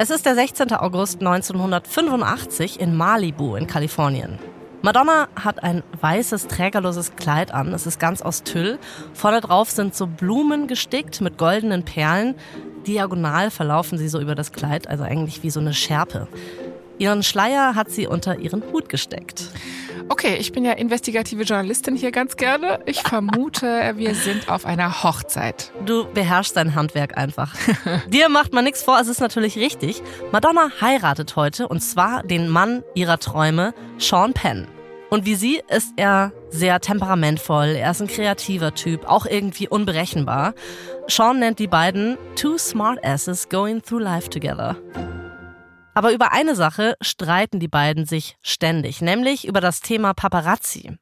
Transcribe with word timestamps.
Es 0.00 0.10
ist 0.10 0.26
der 0.26 0.36
16. 0.36 0.72
August 0.74 1.18
1985 1.18 2.78
in 2.78 2.96
Malibu 2.96 3.56
in 3.56 3.66
Kalifornien. 3.66 4.38
Madonna 4.80 5.26
hat 5.34 5.64
ein 5.64 5.82
weißes, 6.00 6.46
trägerloses 6.46 7.16
Kleid 7.16 7.52
an. 7.52 7.74
Es 7.74 7.84
ist 7.84 7.98
ganz 7.98 8.22
aus 8.22 8.44
Tüll. 8.44 8.78
Vorne 9.12 9.40
drauf 9.40 9.70
sind 9.70 9.96
so 9.96 10.06
Blumen 10.06 10.68
gestickt 10.68 11.20
mit 11.20 11.36
goldenen 11.36 11.84
Perlen. 11.84 12.36
Diagonal 12.86 13.50
verlaufen 13.50 13.98
sie 13.98 14.08
so 14.08 14.20
über 14.20 14.36
das 14.36 14.52
Kleid, 14.52 14.86
also 14.86 15.02
eigentlich 15.02 15.42
wie 15.42 15.50
so 15.50 15.58
eine 15.58 15.74
Schärpe. 15.74 16.28
Ihren 16.98 17.24
Schleier 17.24 17.74
hat 17.74 17.90
sie 17.90 18.06
unter 18.06 18.38
ihren 18.38 18.62
Hut 18.72 18.88
gesteckt. 18.88 19.50
Okay, 20.10 20.36
ich 20.36 20.52
bin 20.52 20.64
ja 20.64 20.72
investigative 20.72 21.42
Journalistin 21.42 21.94
hier 21.94 22.10
ganz 22.12 22.36
gerne. 22.36 22.80
Ich 22.86 23.02
vermute, 23.02 23.92
wir 23.96 24.14
sind 24.14 24.48
auf 24.48 24.64
einer 24.64 25.02
Hochzeit. 25.02 25.70
Du 25.84 26.06
beherrschst 26.12 26.56
dein 26.56 26.74
Handwerk 26.74 27.16
einfach. 27.18 27.54
Dir 28.08 28.28
macht 28.28 28.52
man 28.52 28.64
nichts 28.64 28.82
vor, 28.82 28.98
es 29.00 29.08
ist 29.08 29.20
natürlich 29.20 29.56
richtig. 29.56 30.02
Madonna 30.32 30.70
heiratet 30.80 31.36
heute 31.36 31.68
und 31.68 31.80
zwar 31.80 32.22
den 32.22 32.48
Mann 32.48 32.82
ihrer 32.94 33.18
Träume, 33.18 33.74
Sean 33.98 34.32
Penn. 34.32 34.66
Und 35.10 35.24
wie 35.24 35.34
sie 35.34 35.62
ist 35.68 35.92
er 35.96 36.32
sehr 36.50 36.80
temperamentvoll, 36.80 37.68
er 37.68 37.90
ist 37.90 38.02
ein 38.02 38.08
kreativer 38.08 38.74
Typ, 38.74 39.06
auch 39.06 39.26
irgendwie 39.26 39.68
unberechenbar. 39.68 40.54
Sean 41.06 41.38
nennt 41.38 41.58
die 41.58 41.66
beiden 41.66 42.18
Two 42.36 42.58
Smart 42.58 43.04
Asses 43.04 43.48
Going 43.48 43.82
Through 43.82 44.00
Life 44.00 44.28
Together. 44.28 44.76
Aber 45.98 46.12
über 46.12 46.30
eine 46.30 46.54
Sache 46.54 46.94
streiten 47.00 47.58
die 47.58 47.66
beiden 47.66 48.06
sich 48.06 48.36
ständig, 48.40 49.00
nämlich 49.00 49.48
über 49.48 49.60
das 49.60 49.80
Thema 49.80 50.14
Paparazzi. 50.14 50.96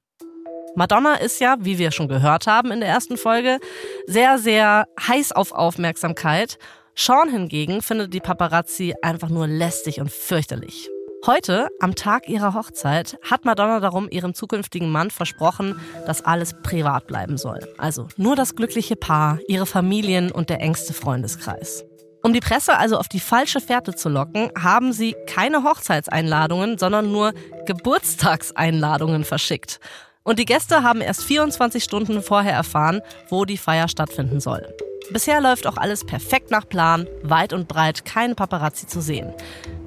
Madonna 0.74 1.16
ist 1.16 1.38
ja, 1.38 1.56
wie 1.60 1.76
wir 1.76 1.90
schon 1.90 2.08
gehört 2.08 2.46
haben 2.46 2.70
in 2.72 2.80
der 2.80 2.88
ersten 2.88 3.18
Folge, 3.18 3.58
sehr, 4.06 4.38
sehr 4.38 4.86
heiß 4.98 5.32
auf 5.32 5.52
Aufmerksamkeit. 5.52 6.56
Sean 6.94 7.28
hingegen 7.28 7.82
findet 7.82 8.14
die 8.14 8.20
Paparazzi 8.20 8.94
einfach 9.02 9.28
nur 9.28 9.46
lästig 9.46 10.00
und 10.00 10.10
fürchterlich. 10.10 10.88
Heute, 11.26 11.68
am 11.78 11.94
Tag 11.94 12.26
ihrer 12.30 12.54
Hochzeit, 12.54 13.18
hat 13.20 13.44
Madonna 13.44 13.80
darum 13.80 14.08
ihrem 14.08 14.32
zukünftigen 14.32 14.90
Mann 14.90 15.10
versprochen, 15.10 15.78
dass 16.06 16.24
alles 16.24 16.54
privat 16.62 17.06
bleiben 17.06 17.36
soll. 17.36 17.60
Also 17.76 18.08
nur 18.16 18.34
das 18.34 18.54
glückliche 18.54 18.96
Paar, 18.96 19.40
ihre 19.46 19.66
Familien 19.66 20.32
und 20.32 20.48
der 20.48 20.62
engste 20.62 20.94
Freundeskreis. 20.94 21.84
Um 22.26 22.32
die 22.32 22.40
Presse 22.40 22.76
also 22.76 22.98
auf 22.98 23.06
die 23.06 23.20
falsche 23.20 23.60
Fährte 23.60 23.94
zu 23.94 24.08
locken, 24.08 24.50
haben 24.60 24.92
sie 24.92 25.14
keine 25.28 25.62
Hochzeitseinladungen, 25.62 26.76
sondern 26.76 27.12
nur 27.12 27.32
Geburtstagseinladungen 27.66 29.22
verschickt. 29.22 29.78
Und 30.24 30.40
die 30.40 30.44
Gäste 30.44 30.82
haben 30.82 31.02
erst 31.02 31.22
24 31.22 31.84
Stunden 31.84 32.20
vorher 32.24 32.54
erfahren, 32.54 33.00
wo 33.28 33.44
die 33.44 33.56
Feier 33.56 33.86
stattfinden 33.86 34.40
soll. 34.40 34.66
Bisher 35.12 35.40
läuft 35.40 35.68
auch 35.68 35.76
alles 35.76 36.04
perfekt 36.04 36.50
nach 36.50 36.68
Plan, 36.68 37.06
weit 37.22 37.52
und 37.52 37.68
breit 37.68 38.04
keine 38.04 38.34
Paparazzi 38.34 38.88
zu 38.88 39.00
sehen. 39.00 39.32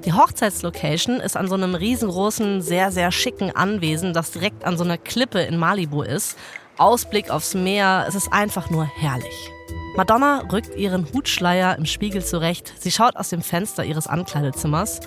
Die 0.06 0.14
Hochzeitslocation 0.14 1.20
ist 1.20 1.36
an 1.36 1.46
so 1.46 1.56
einem 1.56 1.74
riesengroßen, 1.74 2.62
sehr, 2.62 2.90
sehr 2.90 3.12
schicken 3.12 3.54
Anwesen, 3.54 4.14
das 4.14 4.30
direkt 4.30 4.64
an 4.64 4.78
so 4.78 4.84
einer 4.84 4.96
Klippe 4.96 5.42
in 5.42 5.58
Malibu 5.58 6.00
ist. 6.00 6.38
Ausblick 6.78 7.28
aufs 7.28 7.52
Meer, 7.52 8.06
es 8.08 8.14
ist 8.14 8.32
einfach 8.32 8.70
nur 8.70 8.86
herrlich. 8.86 9.50
Madonna 9.96 10.44
rückt 10.52 10.76
ihren 10.76 11.12
Hutschleier 11.12 11.76
im 11.76 11.84
Spiegel 11.84 12.24
zurecht. 12.24 12.72
Sie 12.78 12.92
schaut 12.92 13.16
aus 13.16 13.30
dem 13.30 13.42
Fenster 13.42 13.84
ihres 13.84 14.06
Ankleidezimmers. 14.06 15.00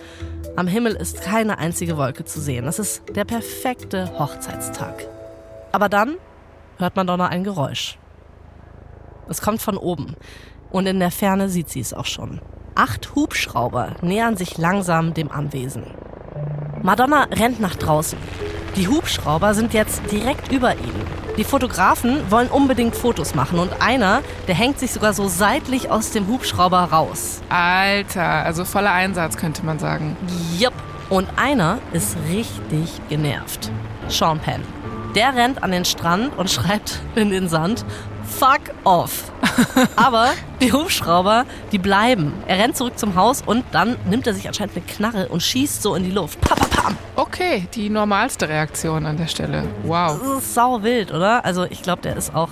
Am 0.57 0.67
Himmel 0.67 0.93
ist 0.93 1.21
keine 1.21 1.57
einzige 1.57 1.97
Wolke 1.97 2.25
zu 2.25 2.41
sehen. 2.41 2.67
Es 2.67 2.79
ist 2.79 3.03
der 3.15 3.23
perfekte 3.23 4.19
Hochzeitstag. 4.19 5.07
Aber 5.71 5.87
dann 5.87 6.17
hört 6.77 6.97
Madonna 6.97 7.27
ein 7.27 7.45
Geräusch. 7.45 7.97
Es 9.29 9.41
kommt 9.41 9.61
von 9.61 9.77
oben. 9.77 10.15
Und 10.69 10.85
in 10.85 10.99
der 10.99 11.11
Ferne 11.11 11.47
sieht 11.47 11.69
sie 11.69 11.79
es 11.79 11.93
auch 11.93 12.05
schon. 12.05 12.41
Acht 12.75 13.15
Hubschrauber 13.15 13.95
nähern 14.01 14.35
sich 14.35 14.57
langsam 14.57 15.13
dem 15.13 15.31
Anwesen. 15.31 15.85
Madonna 16.81 17.23
rennt 17.31 17.61
nach 17.61 17.75
draußen. 17.75 18.19
Die 18.75 18.87
Hubschrauber 18.87 19.53
sind 19.53 19.75
jetzt 19.75 20.01
direkt 20.11 20.51
über 20.51 20.73
ihnen. 20.73 21.05
Die 21.37 21.43
Fotografen 21.43 22.31
wollen 22.31 22.47
unbedingt 22.47 22.95
Fotos 22.95 23.35
machen 23.35 23.59
und 23.59 23.71
einer, 23.79 24.21
der 24.47 24.55
hängt 24.55 24.79
sich 24.79 24.91
sogar 24.91 25.13
so 25.13 25.27
seitlich 25.27 25.91
aus 25.91 26.09
dem 26.09 26.27
Hubschrauber 26.27 26.79
raus. 26.85 27.41
Alter, 27.49 28.23
also 28.23 28.65
voller 28.65 28.91
Einsatz 28.91 29.37
könnte 29.37 29.63
man 29.63 29.77
sagen. 29.77 30.17
Jupp. 30.57 30.73
Und 31.09 31.27
einer 31.35 31.77
ist 31.91 32.17
richtig 32.31 32.89
genervt. 33.09 33.69
Sean 34.07 34.39
Penn. 34.39 34.61
Der 35.13 35.35
rennt 35.35 35.61
an 35.61 35.69
den 35.69 35.85
Strand 35.85 36.35
und 36.35 36.49
schreibt 36.51 36.99
in 37.13 37.29
den 37.29 37.49
Sand, 37.49 37.85
fuck 38.23 38.61
off. 38.83 39.31
Aber 39.95 40.31
die 40.61 40.73
Hubschrauber, 40.73 41.45
die 41.71 41.77
bleiben. 41.77 42.33
Er 42.47 42.57
rennt 42.57 42.75
zurück 42.75 42.97
zum 42.97 43.13
Haus 43.13 43.43
und 43.45 43.65
dann 43.71 43.97
nimmt 44.09 44.25
er 44.25 44.33
sich 44.33 44.47
anscheinend 44.47 44.75
eine 44.77 44.85
Knarre 44.85 45.27
und 45.27 45.43
schießt 45.43 45.83
so 45.83 45.93
in 45.93 46.03
die 46.03 46.11
Luft. 46.11 46.41
Pam, 46.41 46.57
pam. 46.83 46.97
Okay, 47.15 47.67
die 47.73 47.89
normalste 47.89 48.49
Reaktion 48.49 49.05
an 49.05 49.17
der 49.17 49.27
Stelle. 49.27 49.63
Wow. 49.83 50.19
Das 50.19 50.43
ist 50.43 50.53
sau 50.53 50.83
wild, 50.83 51.11
oder? 51.11 51.43
Also 51.45 51.63
ich 51.63 51.81
glaube, 51.81 52.01
der 52.01 52.17
ist 52.17 52.35
auch 52.35 52.49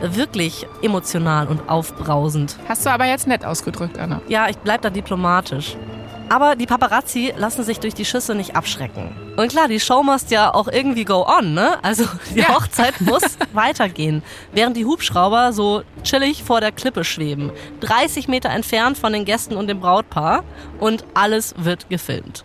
wirklich 0.00 0.66
emotional 0.82 1.48
und 1.48 1.68
aufbrausend. 1.68 2.56
Hast 2.68 2.86
du 2.86 2.90
aber 2.90 3.06
jetzt 3.06 3.26
nett 3.26 3.44
ausgedrückt, 3.44 3.98
Anna. 3.98 4.20
Ja, 4.28 4.48
ich 4.48 4.56
bleib 4.58 4.82
da 4.82 4.90
diplomatisch. 4.90 5.76
Aber 6.28 6.56
die 6.56 6.64
Paparazzi 6.64 7.34
lassen 7.36 7.62
sich 7.62 7.78
durch 7.78 7.92
die 7.92 8.06
Schüsse 8.06 8.34
nicht 8.34 8.56
abschrecken. 8.56 9.14
Und 9.36 9.48
klar, 9.48 9.68
die 9.68 9.80
Show 9.80 10.02
muss 10.02 10.30
ja 10.30 10.54
auch 10.54 10.68
irgendwie 10.68 11.04
go 11.04 11.26
on, 11.26 11.52
ne? 11.52 11.78
Also 11.82 12.04
die 12.34 12.38
ja. 12.38 12.48
Hochzeit 12.48 13.02
muss 13.02 13.22
weitergehen. 13.52 14.22
Während 14.52 14.78
die 14.78 14.86
Hubschrauber 14.86 15.52
so 15.52 15.82
chillig 16.04 16.42
vor 16.42 16.62
der 16.62 16.72
Klippe 16.72 17.04
schweben. 17.04 17.50
30 17.80 18.28
Meter 18.28 18.48
entfernt 18.48 18.96
von 18.96 19.12
den 19.12 19.26
Gästen 19.26 19.56
und 19.56 19.66
dem 19.66 19.80
Brautpaar. 19.80 20.42
Und 20.80 21.04
alles 21.12 21.54
wird 21.58 21.90
gefilmt. 21.90 22.44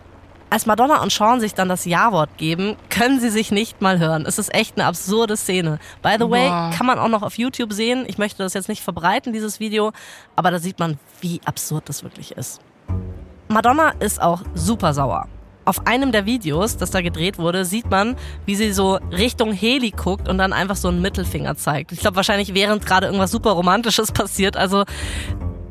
Als 0.50 0.66
Madonna 0.66 1.02
und 1.02 1.12
Sean 1.12 1.42
sich 1.42 1.54
dann 1.54 1.68
das 1.68 1.84
Ja-Wort 1.84 2.38
geben, 2.38 2.78
können 2.90 3.20
sie 3.20 3.30
sich 3.30 3.52
nicht 3.52 3.82
mal 3.82 4.00
hören. 4.00 4.26
Es 4.26 4.40
ist 4.40 4.54
echt 4.54 4.78
eine 4.78 4.86
absurde 4.86 5.36
Szene. 5.36 5.78
By 6.02 6.16
the 6.18 6.30
way, 6.30 6.48
Boah. 6.48 6.72
kann 6.74 6.86
man 6.88 7.00
auch 7.00 7.10
noch 7.10 7.22
auf 7.22 7.38
YouTube 7.38 7.74
sehen. 7.74 8.06
Ich 8.08 8.18
möchte 8.18 8.44
das 8.44 8.54
jetzt 8.54 8.70
nicht 8.70 8.82
verbreiten, 8.82 9.34
dieses 9.34 9.60
Video, 9.60 9.92
aber 10.38 10.50
da 10.50 10.60
sieht 10.60 10.80
man, 10.80 11.00
wie 11.20 11.42
absurd 11.44 11.90
das 11.90 12.04
wirklich 12.04 12.32
ist. 12.32 12.62
Madonna 13.50 13.90
ist 14.00 14.22
auch 14.22 14.42
super 14.54 14.94
sauer. 14.94 15.28
Auf 15.66 15.86
einem 15.86 16.14
der 16.14 16.26
Videos, 16.26 16.78
das 16.78 16.92
da 16.92 17.02
gedreht 17.02 17.40
wurde, 17.40 17.66
sieht 17.66 17.90
man, 17.90 18.16
wie 18.46 18.56
sie 18.56 18.72
so 18.72 19.00
Richtung 19.12 19.52
Heli 19.52 19.92
guckt 19.92 20.30
und 20.30 20.38
dann 20.38 20.54
einfach 20.54 20.78
so 20.78 20.88
einen 20.88 21.02
Mittelfinger 21.02 21.58
zeigt. 21.58 21.92
Ich 21.92 22.00
glaube 22.00 22.16
wahrscheinlich 22.16 22.54
während 22.54 22.86
gerade 22.86 23.08
irgendwas 23.08 23.32
super 23.32 23.52
Romantisches 23.52 24.12
passiert. 24.14 24.56
Also 24.56 24.86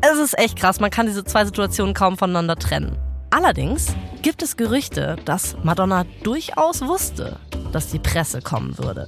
es 0.03 0.19
ist 0.19 0.39
echt 0.39 0.59
krass. 0.59 0.81
Man 0.81 0.91
kann 0.91 1.07
diese 1.07 1.25
zwei 1.25 1.47
Situationen 1.47 1.95
kaum 1.95 2.19
voneinander 2.19 2.57
trennen. 2.57 2.99
Allerdings 3.37 3.95
gibt 4.23 4.43
es 4.43 4.57
Gerüchte, 4.57 5.17
dass 5.27 5.59
Madonna 5.63 6.07
durchaus 6.23 6.81
wusste, 6.81 7.39
dass 7.71 7.91
die 7.91 7.99
Presse 7.99 8.41
kommen 8.41 8.79
würde. 8.79 9.07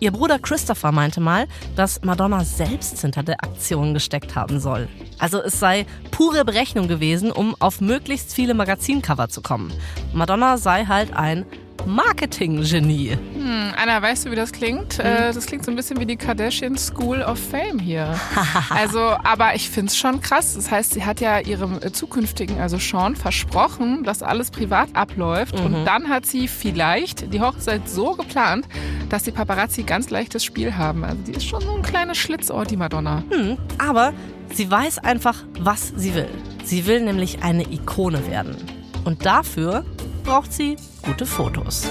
Ihr 0.00 0.10
Bruder 0.10 0.38
Christopher 0.38 0.92
meinte 0.92 1.22
mal, 1.22 1.48
dass 1.76 2.02
Madonna 2.02 2.44
selbst 2.44 3.00
hinter 3.00 3.22
der 3.22 3.42
Aktion 3.42 3.94
gesteckt 3.94 4.36
haben 4.36 4.60
soll. 4.60 4.86
Also 5.18 5.40
es 5.42 5.58
sei 5.58 5.86
pure 6.10 6.44
Berechnung 6.44 6.88
gewesen, 6.88 7.32
um 7.32 7.56
auf 7.58 7.80
möglichst 7.80 8.34
viele 8.34 8.52
Magazincover 8.52 9.30
zu 9.30 9.40
kommen. 9.40 9.72
Madonna 10.12 10.58
sei 10.58 10.84
halt 10.84 11.16
ein 11.16 11.46
Marketing-Genie. 11.86 13.10
Hm, 13.10 13.72
Anna, 13.76 14.02
weißt 14.02 14.26
du, 14.26 14.30
wie 14.30 14.36
das 14.36 14.52
klingt? 14.52 14.98
Hm. 14.98 15.06
Äh, 15.06 15.32
das 15.32 15.46
klingt 15.46 15.64
so 15.64 15.70
ein 15.70 15.76
bisschen 15.76 15.98
wie 16.00 16.06
die 16.06 16.16
Kardashian 16.16 16.76
School 16.76 17.22
of 17.22 17.38
Fame 17.38 17.78
hier. 17.78 18.18
also, 18.70 19.00
aber 19.00 19.54
ich 19.54 19.70
finde 19.70 19.90
es 19.90 19.96
schon 19.96 20.20
krass. 20.20 20.54
Das 20.54 20.70
heißt, 20.70 20.94
sie 20.94 21.04
hat 21.04 21.20
ja 21.20 21.40
ihrem 21.40 21.78
äh, 21.82 21.92
zukünftigen, 21.92 22.60
also 22.60 22.78
Sean, 22.78 23.16
versprochen, 23.16 24.04
dass 24.04 24.22
alles 24.22 24.50
privat 24.50 24.94
abläuft. 24.94 25.58
Mhm. 25.58 25.66
Und 25.66 25.84
dann 25.84 26.08
hat 26.08 26.26
sie 26.26 26.48
vielleicht 26.48 27.32
die 27.32 27.40
Hochzeit 27.40 27.88
so 27.88 28.14
geplant, 28.14 28.66
dass 29.08 29.22
die 29.22 29.32
Paparazzi 29.32 29.82
ganz 29.82 30.10
leichtes 30.10 30.44
Spiel 30.44 30.76
haben. 30.76 31.04
Also, 31.04 31.18
die 31.26 31.32
ist 31.32 31.46
schon 31.46 31.60
so 31.60 31.74
ein 31.74 31.82
kleines 31.82 32.18
Schlitzohr, 32.18 32.64
die 32.64 32.76
Madonna. 32.76 33.24
Hm, 33.30 33.56
aber 33.78 34.12
sie 34.52 34.70
weiß 34.70 34.98
einfach, 34.98 35.44
was 35.58 35.92
sie 35.96 36.14
will. 36.14 36.28
Sie 36.64 36.86
will 36.86 37.00
nämlich 37.00 37.42
eine 37.42 37.64
Ikone 37.70 38.26
werden. 38.28 38.56
Und 39.04 39.24
dafür 39.24 39.84
braucht 40.24 40.52
sie 40.52 40.76
gute 41.02 41.26
Fotos. 41.26 41.88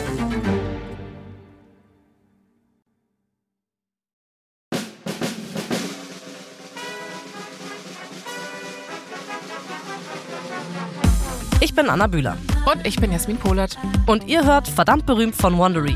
Ich 11.61 11.75
bin 11.75 11.89
Anna 11.89 12.07
Bühler. 12.07 12.37
Und 12.71 12.85
ich 12.85 12.99
bin 12.99 13.11
Jasmin 13.11 13.37
Polat. 13.37 13.77
Und 14.05 14.27
ihr 14.27 14.45
hört 14.45 14.67
verdammt 14.67 15.05
berühmt 15.05 15.35
von 15.35 15.57
Wandery. 15.57 15.95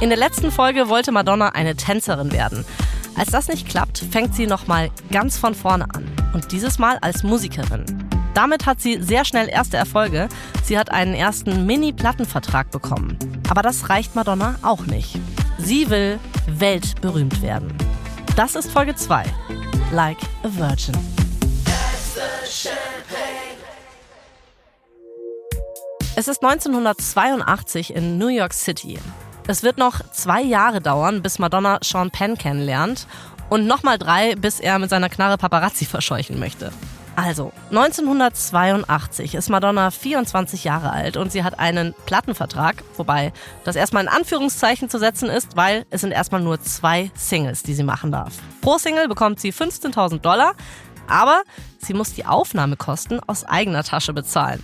In 0.00 0.08
der 0.08 0.18
letzten 0.18 0.50
Folge 0.50 0.88
wollte 0.88 1.12
Madonna 1.12 1.50
eine 1.50 1.76
Tänzerin 1.76 2.32
werden. 2.32 2.64
Als 3.14 3.30
das 3.30 3.48
nicht 3.48 3.68
klappt, 3.68 3.98
fängt 4.10 4.34
sie 4.34 4.46
nochmal 4.46 4.90
ganz 5.10 5.36
von 5.36 5.54
vorne 5.54 5.86
an. 5.94 6.10
Und 6.32 6.50
dieses 6.52 6.78
Mal 6.78 6.98
als 7.02 7.22
Musikerin. 7.22 7.84
Damit 8.34 8.64
hat 8.64 8.80
sie 8.80 9.02
sehr 9.02 9.24
schnell 9.24 9.48
erste 9.48 9.76
Erfolge. 9.76 10.28
Sie 10.64 10.78
hat 10.78 10.90
einen 10.90 11.14
ersten 11.14 11.66
Mini-Plattenvertrag 11.66 12.70
bekommen. 12.70 13.18
Aber 13.48 13.62
das 13.62 13.90
reicht 13.90 14.14
Madonna 14.14 14.56
auch 14.62 14.86
nicht. 14.86 15.18
Sie 15.58 15.90
will 15.90 16.18
weltberühmt 16.46 17.42
werden. 17.42 17.72
Das 18.36 18.54
ist 18.54 18.70
Folge 18.70 18.94
2. 18.94 19.24
Like 19.92 20.18
a 20.42 20.48
Virgin. 20.48 20.94
Es 26.14 26.28
ist 26.28 26.42
1982 26.42 27.94
in 27.94 28.18
New 28.18 28.28
York 28.28 28.54
City. 28.54 28.98
Es 29.46 29.62
wird 29.62 29.76
noch 29.76 30.00
zwei 30.12 30.42
Jahre 30.42 30.80
dauern, 30.80 31.20
bis 31.20 31.38
Madonna 31.38 31.78
Sean 31.82 32.10
Penn 32.10 32.38
kennenlernt 32.38 33.06
und 33.48 33.66
nochmal 33.66 33.98
drei, 33.98 34.34
bis 34.36 34.60
er 34.60 34.78
mit 34.78 34.88
seiner 34.88 35.08
Knarre 35.08 35.36
Paparazzi 35.36 35.84
verscheuchen 35.84 36.38
möchte. 36.38 36.70
Also, 37.14 37.52
1982 37.70 39.34
ist 39.34 39.50
Madonna 39.50 39.90
24 39.90 40.64
Jahre 40.64 40.90
alt 40.90 41.18
und 41.18 41.30
sie 41.30 41.44
hat 41.44 41.58
einen 41.58 41.94
Plattenvertrag, 42.06 42.82
wobei 42.96 43.32
das 43.64 43.76
erstmal 43.76 44.04
in 44.04 44.08
Anführungszeichen 44.08 44.88
zu 44.88 44.98
setzen 44.98 45.28
ist, 45.28 45.54
weil 45.54 45.84
es 45.90 46.00
sind 46.00 46.12
erstmal 46.12 46.40
nur 46.40 46.60
zwei 46.62 47.10
Singles, 47.14 47.62
die 47.62 47.74
sie 47.74 47.82
machen 47.82 48.12
darf. 48.12 48.38
Pro 48.62 48.78
Single 48.78 49.08
bekommt 49.08 49.40
sie 49.40 49.52
15.000 49.52 50.20
Dollar, 50.20 50.54
aber 51.06 51.42
sie 51.78 51.92
muss 51.92 52.14
die 52.14 52.24
Aufnahmekosten 52.24 53.20
aus 53.26 53.44
eigener 53.44 53.84
Tasche 53.84 54.14
bezahlen. 54.14 54.62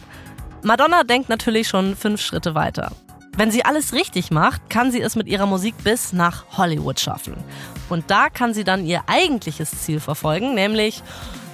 Madonna 0.63 1.05
denkt 1.05 1.29
natürlich 1.29 1.69
schon 1.69 1.97
fünf 1.97 2.21
Schritte 2.21 2.55
weiter. 2.55 2.93
Wenn 3.37 3.51
sie 3.53 3.65
alles 3.65 3.93
richtig 3.93 4.31
macht, 4.31 4.69
kann 4.69 4.91
sie 4.91 5.01
es 5.01 5.15
mit 5.15 5.29
ihrer 5.29 5.47
Musik 5.47 5.75
bis 5.85 6.13
nach 6.13 6.45
Hollywood 6.57 6.99
schaffen. 6.99 7.37
Und 7.89 8.11
da 8.11 8.31
kann 8.31 8.53
sie 8.53 8.65
dann 8.65 8.85
ihr 8.85 9.03
eigentliches 9.07 9.83
Ziel 9.83 10.01
verfolgen, 10.01 10.55
nämlich 10.55 11.03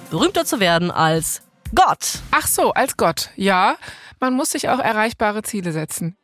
berühmter 0.09 0.45
zu 0.45 0.59
werden 0.59 0.91
als 0.91 1.41
Gott. 1.73 2.19
Ach 2.31 2.47
so, 2.47 2.73
als 2.73 2.97
Gott. 2.97 3.29
Ja, 3.35 3.75
man 4.19 4.33
muss 4.33 4.51
sich 4.51 4.69
auch 4.69 4.79
erreichbare 4.79 5.43
Ziele 5.43 5.71
setzen. 5.71 6.15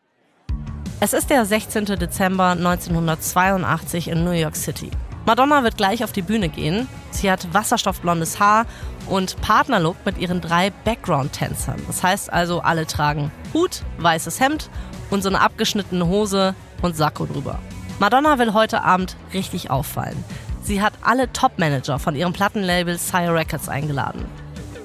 Es 0.99 1.13
ist 1.13 1.29
der 1.29 1.45
16. 1.45 1.85
Dezember 1.85 2.49
1982 2.51 4.07
in 4.07 4.23
New 4.23 4.31
York 4.31 4.55
City. 4.55 4.91
Madonna 5.25 5.63
wird 5.63 5.77
gleich 5.77 6.03
auf 6.03 6.11
die 6.11 6.21
Bühne 6.21 6.49
gehen. 6.49 6.87
Sie 7.11 7.31
hat 7.31 7.53
wasserstoffblondes 7.53 8.39
Haar 8.39 8.65
und 9.07 9.39
Partnerlook 9.41 9.97
mit 10.05 10.17
ihren 10.17 10.41
drei 10.41 10.71
Background-Tänzern. 10.83 11.81
Das 11.87 12.03
heißt 12.03 12.31
also, 12.31 12.61
alle 12.61 12.85
tragen 12.87 13.31
Hut, 13.53 13.83
weißes 13.97 14.39
Hemd 14.39 14.69
und 15.09 15.21
so 15.21 15.29
eine 15.29 15.41
abgeschnittene 15.41 16.07
Hose 16.07 16.55
und 16.81 16.95
Sakko 16.95 17.25
drüber. 17.25 17.59
Madonna 17.99 18.39
will 18.39 18.53
heute 18.53 18.83
Abend 18.83 19.15
richtig 19.33 19.69
auffallen. 19.69 20.23
Sie 20.71 20.81
hat 20.81 20.93
alle 21.01 21.29
Top-Manager 21.33 21.99
von 21.99 22.15
ihrem 22.15 22.31
Plattenlabel 22.31 22.97
Sire 22.97 23.33
Records 23.33 23.67
eingeladen. 23.67 24.23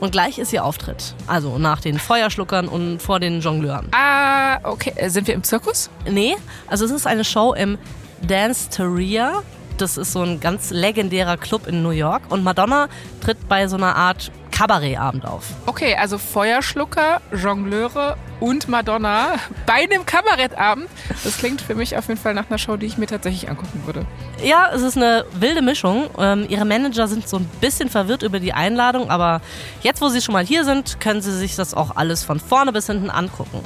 Und 0.00 0.10
gleich 0.10 0.36
ist 0.36 0.52
ihr 0.52 0.64
Auftritt. 0.64 1.14
Also 1.28 1.58
nach 1.58 1.80
den 1.80 2.00
Feuerschluckern 2.00 2.66
und 2.66 3.00
vor 3.00 3.20
den 3.20 3.40
Jongleuren. 3.40 3.86
Ah, 3.92 4.58
okay. 4.64 4.92
Äh, 4.96 5.10
sind 5.10 5.28
wir 5.28 5.34
im 5.34 5.44
Zirkus? 5.44 5.88
Nee, 6.10 6.34
also 6.66 6.84
es 6.84 6.90
ist 6.90 7.06
eine 7.06 7.22
Show 7.22 7.54
im 7.54 7.78
Dance 8.20 8.68
Teria 8.68 9.44
das 9.78 9.96
ist 9.98 10.12
so 10.12 10.22
ein 10.22 10.40
ganz 10.40 10.70
legendärer 10.70 11.36
Club 11.36 11.66
in 11.66 11.82
New 11.82 11.90
York. 11.90 12.22
Und 12.30 12.42
Madonna 12.42 12.88
tritt 13.20 13.48
bei 13.48 13.68
so 13.68 13.76
einer 13.76 13.94
Art 13.94 14.32
Kabarettabend 14.56 15.26
auf. 15.26 15.44
Okay, 15.66 15.96
also 15.96 16.16
Feuerschlucker, 16.16 17.20
Jongleure 17.30 18.16
und 18.40 18.68
Madonna 18.68 19.34
bei 19.66 19.84
einem 19.84 20.06
Kabarettabend. 20.06 20.88
Das 21.24 21.36
klingt 21.36 21.60
für 21.60 21.74
mich 21.74 21.94
auf 21.94 22.08
jeden 22.08 22.18
Fall 22.18 22.32
nach 22.32 22.48
einer 22.48 22.56
Show, 22.56 22.78
die 22.78 22.86
ich 22.86 22.96
mir 22.96 23.06
tatsächlich 23.06 23.50
angucken 23.50 23.82
würde. 23.84 24.06
Ja, 24.42 24.70
es 24.74 24.80
ist 24.80 24.96
eine 24.96 25.26
wilde 25.32 25.60
Mischung. 25.60 26.08
Ähm, 26.18 26.46
ihre 26.48 26.64
Manager 26.64 27.06
sind 27.06 27.28
so 27.28 27.36
ein 27.36 27.44
bisschen 27.60 27.90
verwirrt 27.90 28.22
über 28.22 28.40
die 28.40 28.54
Einladung, 28.54 29.10
aber 29.10 29.42
jetzt, 29.82 30.00
wo 30.00 30.08
sie 30.08 30.22
schon 30.22 30.32
mal 30.32 30.44
hier 30.46 30.64
sind, 30.64 31.00
können 31.00 31.20
sie 31.20 31.36
sich 31.36 31.54
das 31.54 31.74
auch 31.74 31.94
alles 31.94 32.24
von 32.24 32.40
vorne 32.40 32.72
bis 32.72 32.86
hinten 32.86 33.10
angucken. 33.10 33.60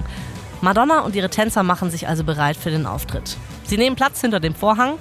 Madonna 0.61 1.03
und 1.03 1.15
ihre 1.15 1.31
Tänzer 1.31 1.63
machen 1.63 1.93
sich 1.93 2.09
also 2.09 2.25
bereit 2.25 2.57
für 2.57 2.71
den 2.71 2.87
Auftritt. 2.87 3.37
Sie 3.71 3.79
nehmen 3.79 3.95
Platz 3.95 4.21
hinter 4.21 4.41
dem 4.41 4.57
Vorhang. 4.57 4.99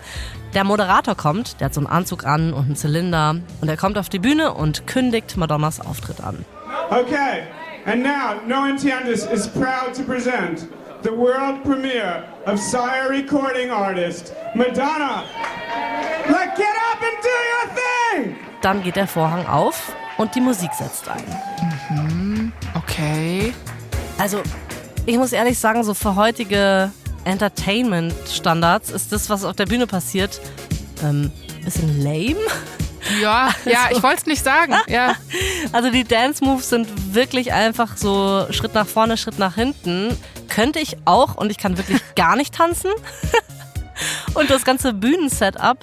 Der 0.54 0.64
Moderator 0.64 1.16
kommt, 1.16 1.60
der 1.60 1.66
hat 1.66 1.74
so 1.74 1.80
einen 1.80 1.88
Anzug 1.88 2.24
an 2.24 2.54
und 2.54 2.66
einen 2.66 2.76
Zylinder 2.76 3.38
und 3.62 3.68
er 3.68 3.78
kommt 3.78 3.98
auf 3.98 4.10
die 4.10 4.20
Bühne 4.20 4.54
und 4.54 4.86
kündigt 4.86 5.38
Madonnas 5.38 5.82
Auftritt 5.82 6.22
an. 6.22 6.46
Okay, 6.92 7.48
and 7.88 8.04
now 8.04 8.36
Noah 8.48 8.78
Tiandis 8.78 9.26
is 9.26 9.48
proud 9.48 9.96
to 9.96 10.04
present 10.04 10.68
the 11.02 11.10
world 11.10 11.64
premiere 11.64 12.26
of 12.46 12.60
Sire 12.60 13.10
recording 13.10 13.72
artist 13.72 14.34
Madonna. 14.54 15.24
Like, 16.28 16.56
get 16.56 16.68
up 16.92 17.02
and 17.02 17.24
do 17.24 17.38
your 17.50 17.74
thing! 17.74 18.36
Dann 18.62 18.84
geht 18.84 18.98
der 18.98 19.08
Vorhang 19.08 19.48
auf 19.48 19.92
und 20.18 20.36
die 20.36 20.42
Musik 20.42 20.70
setzt 20.76 21.10
ein. 21.10 21.24
Mhm, 21.90 22.52
okay. 22.76 23.52
Also, 24.20 24.44
ich 25.08 25.18
muss 25.18 25.34
ehrlich 25.34 25.58
sagen, 25.58 25.84
so 25.84 25.96
für 25.96 26.16
heutige 26.16 26.92
Entertainment-Standards 27.26 28.90
ist 28.92 29.12
das, 29.12 29.30
was 29.30 29.44
auf 29.44 29.56
der 29.56 29.66
Bühne 29.66 29.88
passiert, 29.88 30.40
ähm, 31.04 31.32
ein 31.58 31.66
bisschen 31.66 32.04
lame. 32.04 32.40
Ja, 33.22 33.50
ja, 33.66 33.84
also, 33.84 33.98
ich 33.98 34.04
wollte 34.04 34.18
es 34.18 34.26
nicht 34.26 34.44
sagen. 34.44 34.76
Ja. 34.88 35.16
Also 35.72 35.92
die 35.92 36.04
Dance-Moves 36.04 36.70
sind 36.70 37.14
wirklich 37.14 37.54
einfach 37.54 37.96
so 37.98 38.48
Schritt 38.52 38.74
nach 38.74 38.88
vorne, 38.88 39.18
Schritt 39.18 39.40
nach 39.40 39.56
hinten. 39.56 40.18
Könnte 40.48 40.80
ich 40.80 40.98
auch 41.06 41.36
und 41.36 41.52
ich 41.52 41.58
kann 41.58 41.78
wirklich 41.78 42.02
gar 42.16 42.36
nicht 42.36 42.56
tanzen. 42.56 42.92
Und 44.34 44.50
das 44.50 44.64
ganze 44.64 44.94
Bühnensetup 44.94 45.80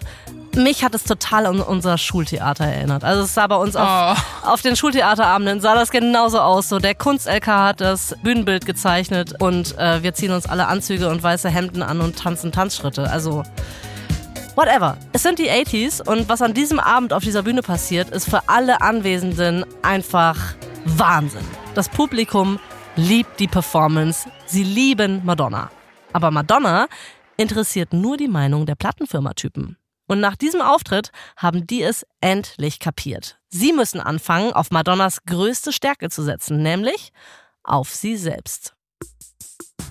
mich 0.56 0.84
hat 0.84 0.94
es 0.94 1.04
total 1.04 1.46
an 1.46 1.60
unser 1.60 1.98
Schultheater 1.98 2.64
erinnert. 2.64 3.04
Also 3.04 3.22
es 3.24 3.34
sah 3.34 3.46
bei 3.46 3.56
uns 3.56 3.76
auf, 3.76 4.16
oh. 4.16 4.20
Auf 4.46 4.62
den 4.62 4.76
Schultheaterabenden 4.76 5.60
sah 5.60 5.74
das 5.74 5.90
genauso 5.90 6.38
aus. 6.40 6.68
So 6.68 6.78
der 6.78 6.94
Kunst-LK 6.94 7.46
hat 7.46 7.80
das 7.80 8.16
Bühnenbild 8.22 8.64
gezeichnet 8.66 9.40
und 9.40 9.76
äh, 9.78 10.02
wir 10.02 10.14
ziehen 10.14 10.32
uns 10.32 10.46
alle 10.46 10.66
Anzüge 10.68 11.08
und 11.08 11.22
weiße 11.22 11.48
Hemden 11.48 11.82
an 11.82 12.00
und 12.00 12.18
tanzen 12.18 12.52
Tanzschritte. 12.52 13.10
Also 13.10 13.42
whatever. 14.54 14.96
Es 15.12 15.22
sind 15.22 15.38
die 15.38 15.50
80s 15.50 16.06
und 16.06 16.28
was 16.28 16.42
an 16.42 16.54
diesem 16.54 16.80
Abend 16.80 17.12
auf 17.12 17.22
dieser 17.22 17.42
Bühne 17.42 17.62
passiert, 17.62 18.10
ist 18.10 18.28
für 18.28 18.48
alle 18.48 18.80
Anwesenden 18.80 19.64
einfach 19.82 20.36
Wahnsinn. 20.84 21.44
Das 21.74 21.88
Publikum 21.88 22.58
liebt 22.96 23.40
die 23.40 23.48
Performance. 23.48 24.28
Sie 24.46 24.62
lieben 24.62 25.22
Madonna. 25.24 25.70
Aber 26.12 26.30
Madonna 26.30 26.86
interessiert 27.36 27.92
nur 27.92 28.16
die 28.16 28.28
Meinung 28.28 28.64
der 28.64 28.76
Plattenfirmatypen. 28.76 29.76
Und 30.06 30.20
nach 30.20 30.36
diesem 30.36 30.60
Auftritt 30.60 31.10
haben 31.36 31.66
die 31.66 31.82
es 31.82 32.06
endlich 32.20 32.78
kapiert. 32.78 33.38
Sie 33.48 33.72
müssen 33.72 34.00
anfangen, 34.00 34.52
auf 34.52 34.70
Madonnas 34.70 35.24
größte 35.24 35.72
Stärke 35.72 36.10
zu 36.10 36.22
setzen, 36.22 36.62
nämlich 36.62 37.12
auf 37.64 37.94
sie 37.94 38.16
selbst. 38.16 38.74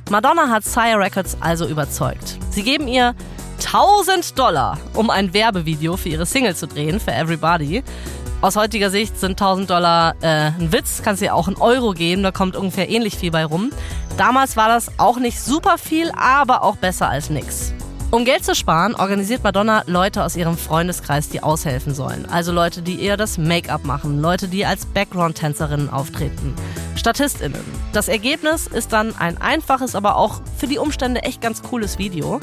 Madonna 0.10 0.50
hat 0.50 0.64
Sire 0.64 1.00
Records 1.00 1.38
also 1.42 1.68
überzeugt. 1.68 2.38
Sie 2.52 2.64
geben 2.64 2.88
ihr 2.88 3.16
1000 3.58 4.38
Dollar, 4.38 4.78
um 4.94 5.10
ein 5.10 5.34
Werbevideo 5.34 5.98
für 5.98 6.10
ihre 6.10 6.26
Single 6.26 6.56
zu 6.56 6.68
drehen, 6.68 7.00
für 7.00 7.12
Everybody. 7.12 7.84
Aus 8.42 8.56
heutiger 8.56 8.92
Sicht 8.92 9.20
sind 9.20 9.32
1000 9.32 9.70
Dollar 9.70 10.16
äh, 10.22 10.52
ein 10.60 10.72
Witz, 10.72 11.02
kannst 11.04 11.22
ja 11.22 11.34
auch 11.34 11.48
einen 11.48 11.58
Euro 11.58 11.94
geben, 11.94 12.22
da 12.22 12.32
kommt 12.32 12.56
ungefähr 12.56 12.90
ähnlich 12.90 13.18
viel 13.18 13.32
bei 13.32 13.44
rum. 13.44 13.72
Damals 14.18 14.56
war 14.56 14.68
das 14.68 15.00
auch 15.00 15.18
nicht 15.18 15.42
super 15.42 15.78
viel, 15.78 16.12
aber 16.12 16.62
auch 16.64 16.76
besser 16.76 17.10
als 17.10 17.30
nix. 17.30 17.74
Um 18.12 18.24
Geld 18.24 18.46
zu 18.46 18.56
sparen, 18.56 18.96
organisiert 18.96 19.44
Madonna 19.44 19.84
Leute 19.88 20.24
aus 20.24 20.38
ihrem 20.38 20.58
Freundeskreis, 20.58 21.28
die 21.28 21.44
aushelfen 21.44 21.94
sollen. 21.94 22.26
Also 22.28 22.52
Leute, 22.52 22.82
die 22.82 23.02
eher 23.02 23.18
das 23.18 23.38
Make-up 23.38 23.84
machen, 23.84 24.22
Leute, 24.22 24.48
die 24.48 24.66
als 24.66 24.86
Background-Tänzerinnen 24.86 25.90
auftreten, 25.90 26.56
StatistInnen. 26.96 27.60
Das 27.94 28.08
Ergebnis 28.08 28.68
ist 28.68 28.94
dann 28.94 29.18
ein 29.18 29.42
einfaches, 29.42 29.96
aber 29.96 30.16
auch 30.16 30.40
für 30.56 30.68
die 30.68 30.78
Umstände 30.78 31.24
echt 31.24 31.42
ganz 31.42 31.62
cooles 31.62 31.98
Video. 31.98 32.40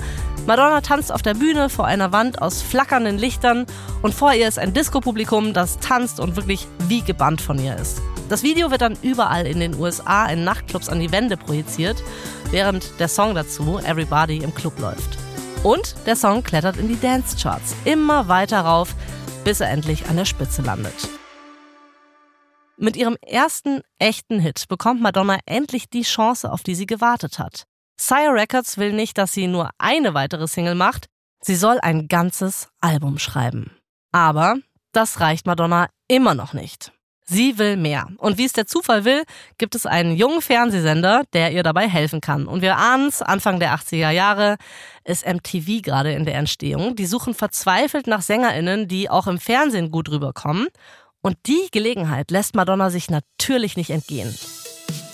Madonna 0.47 0.81
tanzt 0.83 1.13
auf 1.13 1.23
der 1.23 1.35
Bühne 1.35 1.71
vor 1.71 1.87
einer 1.87 2.13
Wand 2.13 2.43
aus 2.43 2.61
flackernden 2.61 3.17
Lichtern 3.17 3.65
und 4.03 4.15
vor 4.15 4.35
ihr 4.35 4.49
ist 4.49 4.59
ein 4.59 4.75
Disco-Publikum, 4.75 5.55
das 5.55 5.79
tanzt 5.79 6.21
und 6.21 6.37
wirklich 6.37 6.67
wie 6.89 7.03
gebannt 7.03 7.41
von 7.41 7.59
ihr 7.59 7.77
ist. 7.77 8.03
Das 8.29 8.43
Video 8.43 8.71
wird 8.71 8.83
dann 8.83 8.99
überall 9.03 9.47
in 9.47 9.61
den 9.61 9.79
USA 9.79 10.27
in 10.27 10.45
Nachtclubs 10.45 10.89
an 10.89 11.01
die 11.01 11.13
Wände 11.13 11.37
projiziert, 11.37 12.03
während 12.51 12.99
der 12.99 13.09
Song 13.09 13.35
dazu 13.35 13.79
Everybody 13.79 14.39
im 14.39 14.55
Club 14.55 14.79
läuft. 14.79 15.22
Und 15.63 15.95
der 16.07 16.17
Song 16.17 16.43
klettert 16.43 16.77
in 16.77 16.89
die 16.89 16.99
Dance-Charts 16.99 17.77
immer 17.85 18.27
weiter 18.27 18.63
rauf, 18.63 18.97
bis 19.45 19.61
er 19.61 19.71
endlich 19.71 20.07
an 20.09 20.17
der 20.17 20.25
Spitze 20.25 20.61
landet. 20.61 21.09
Mit 22.77 22.97
ihrem 22.97 23.17
ersten 23.25 23.83
echten 24.01 24.41
Hit 24.41 24.67
bekommt 24.69 25.01
Madonna 25.01 25.39
endlich 25.47 25.89
die 25.89 26.03
Chance, 26.03 26.51
auf 26.51 26.65
die 26.65 26.75
sie 26.75 26.87
gewartet 26.87 27.39
hat. 27.39 27.65
Sire 27.97 28.33
Records 28.33 28.77
will 28.77 28.93
nicht, 28.93 29.19
dass 29.19 29.33
sie 29.33 29.47
nur 29.47 29.71
eine 29.79 30.15
weitere 30.15 30.49
Single 30.49 30.75
macht, 30.75 31.07
sie 31.41 31.55
soll 31.55 31.79
ein 31.81 32.09
ganzes 32.09 32.69
Album 32.81 33.19
schreiben. 33.19 33.71
Aber 34.11 34.57
das 34.91 35.21
reicht 35.21 35.47
Madonna 35.47 35.89
immer 36.09 36.35
noch 36.35 36.55
nicht. 36.55 36.93
Sie 37.25 37.59
will 37.59 37.77
mehr. 37.77 38.09
Und 38.19 38.37
wie 38.39 38.45
es 38.45 38.53
der 38.53 38.67
Zufall 38.67 39.05
will, 39.05 39.23
gibt 39.59 39.75
es 39.75 39.87
einen 39.87 40.17
jungen 40.17 40.43
Fernsehsender, 40.43 41.23
der 41.33 41.53
ihr 41.53 41.63
dabei 41.63 41.89
helfen 41.89 42.21
kann. 42.21 42.47
Und 42.47 42.63
wir 42.63 42.77
ahnen 42.77 43.09
es, 43.09 43.23
Anfang 43.23 43.61
der 43.61 43.75
80er 43.75 44.11
Jahre 44.11 44.57
ist 45.05 45.27
MTV 45.27 45.83
gerade 45.83 46.13
in 46.13 46.25
der 46.25 46.35
Entstehung. 46.35 46.97
Die 46.97 47.07
suchen 47.07 47.35
verzweifelt 47.35 48.07
nach 48.07 48.23
SängerInnen, 48.23 48.89
die 48.89 49.09
auch 49.09 49.27
im 49.27 49.39
Fernsehen 49.39 49.91
gut 49.91 50.11
rüberkommen. 50.11 50.67
Und 51.23 51.37
die 51.47 51.69
Gelegenheit 51.71 52.31
lässt 52.33 52.57
Madonna 52.57 52.91
sich 52.91 53.09
natürlich 53.09 53.77
nicht 53.77 53.91
entgehen. 53.91 54.37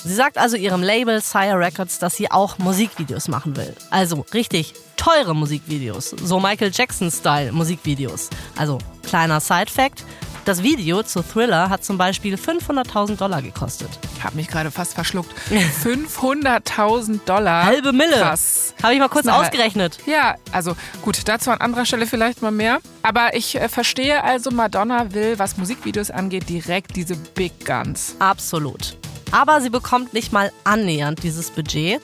Sie 0.02 0.14
sagt 0.14 0.38
also 0.38 0.56
ihrem 0.56 0.82
Label 0.82 1.20
Sire 1.20 1.58
Records, 1.58 1.98
dass 1.98 2.16
sie 2.16 2.30
auch 2.30 2.56
Musikvideos 2.58 3.28
machen 3.28 3.56
will. 3.56 3.74
Also 3.90 4.24
richtig 4.32 4.72
teure 4.96 5.34
Musikvideos, 5.34 6.10
so 6.10 6.40
Michael 6.40 6.70
Jackson-Style 6.72 7.52
Musikvideos. 7.52 8.30
Also 8.56 8.78
kleiner 9.02 9.40
Side-Fact, 9.40 10.04
Das 10.48 10.62
Video 10.62 11.02
zu 11.02 11.20
Thriller 11.20 11.68
hat 11.68 11.84
zum 11.84 11.98
Beispiel 11.98 12.36
500.000 12.36 13.16
Dollar 13.16 13.42
gekostet. 13.42 13.90
Ich 14.16 14.24
habe 14.24 14.34
mich 14.34 14.48
gerade 14.48 14.70
fast 14.70 14.94
verschluckt. 14.94 15.30
500.000 15.84 17.20
Dollar. 17.26 17.66
Halbe 17.66 17.92
Mille. 17.92 18.16
Krass. 18.16 18.72
Habe 18.82 18.94
ich 18.94 18.98
mal 18.98 19.10
kurz 19.10 19.26
ausgerechnet. 19.26 19.98
Ja, 20.06 20.36
also 20.50 20.74
gut, 21.02 21.20
dazu 21.28 21.50
an 21.50 21.60
anderer 21.60 21.84
Stelle 21.84 22.06
vielleicht 22.06 22.40
mal 22.40 22.50
mehr. 22.50 22.78
Aber 23.02 23.34
ich 23.34 23.56
äh, 23.56 23.68
verstehe 23.68 24.24
also, 24.24 24.50
Madonna 24.50 25.12
will, 25.12 25.38
was 25.38 25.58
Musikvideos 25.58 26.10
angeht, 26.10 26.48
direkt 26.48 26.96
diese 26.96 27.16
Big 27.34 27.66
Guns. 27.66 28.16
Absolut. 28.18 28.96
Aber 29.32 29.60
sie 29.60 29.68
bekommt 29.68 30.14
nicht 30.14 30.32
mal 30.32 30.50
annähernd 30.64 31.22
dieses 31.24 31.50
Budget. 31.50 32.00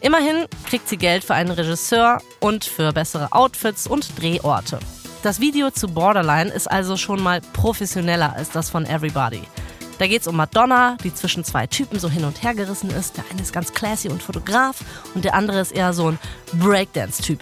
Immerhin 0.00 0.46
kriegt 0.64 0.88
sie 0.88 0.96
Geld 0.96 1.24
für 1.24 1.34
einen 1.34 1.50
Regisseur 1.50 2.22
und 2.40 2.64
für 2.64 2.94
bessere 2.94 3.30
Outfits 3.32 3.86
und 3.86 4.18
Drehorte. 4.18 4.78
Das 5.22 5.38
Video 5.38 5.70
zu 5.70 5.86
Borderline 5.86 6.50
ist 6.50 6.68
also 6.68 6.96
schon 6.96 7.22
mal 7.22 7.40
professioneller 7.52 8.34
als 8.34 8.50
das 8.50 8.70
von 8.70 8.84
Everybody. 8.84 9.42
Da 10.00 10.08
geht's 10.08 10.26
um 10.26 10.34
Madonna, 10.34 10.96
die 11.04 11.14
zwischen 11.14 11.44
zwei 11.44 11.68
Typen 11.68 12.00
so 12.00 12.10
hin 12.10 12.24
und 12.24 12.42
her 12.42 12.54
gerissen 12.54 12.90
ist. 12.90 13.16
Der 13.16 13.24
eine 13.30 13.40
ist 13.40 13.52
ganz 13.52 13.72
classy 13.72 14.08
und 14.08 14.20
Fotograf 14.20 14.80
und 15.14 15.24
der 15.24 15.34
andere 15.34 15.60
ist 15.60 15.70
eher 15.70 15.92
so 15.92 16.08
ein 16.08 16.18
Breakdance-Typ. 16.54 17.38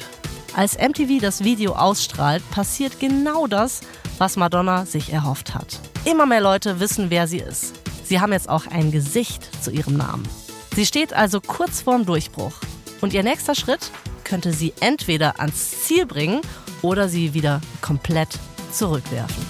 Als 0.54 0.76
MTV 0.76 1.22
das 1.22 1.42
Video 1.42 1.72
ausstrahlt, 1.72 2.42
passiert 2.50 3.00
genau 3.00 3.46
das, 3.46 3.80
was 4.18 4.36
Madonna 4.36 4.84
sich 4.84 5.10
erhofft 5.10 5.54
hat. 5.54 5.80
Immer 6.04 6.26
mehr 6.26 6.42
Leute 6.42 6.80
wissen, 6.80 7.08
wer 7.08 7.26
sie 7.26 7.38
ist. 7.38 7.72
Sie 8.04 8.20
haben 8.20 8.34
jetzt 8.34 8.50
auch 8.50 8.66
ein 8.66 8.90
Gesicht 8.90 9.48
zu 9.64 9.70
ihrem 9.70 9.96
Namen. 9.96 10.28
Sie 10.76 10.84
steht 10.84 11.14
also 11.14 11.40
kurz 11.40 11.80
vorm 11.80 12.04
Durchbruch. 12.04 12.52
Und 13.00 13.14
ihr 13.14 13.22
nächster 13.22 13.54
Schritt 13.54 13.90
könnte 14.24 14.52
sie 14.52 14.74
entweder 14.80 15.40
ans 15.40 15.82
Ziel 15.84 16.04
bringen 16.04 16.42
oder 16.82 17.08
sie 17.08 17.34
wieder 17.34 17.60
komplett 17.80 18.38
zurückwerfen. 18.72 19.44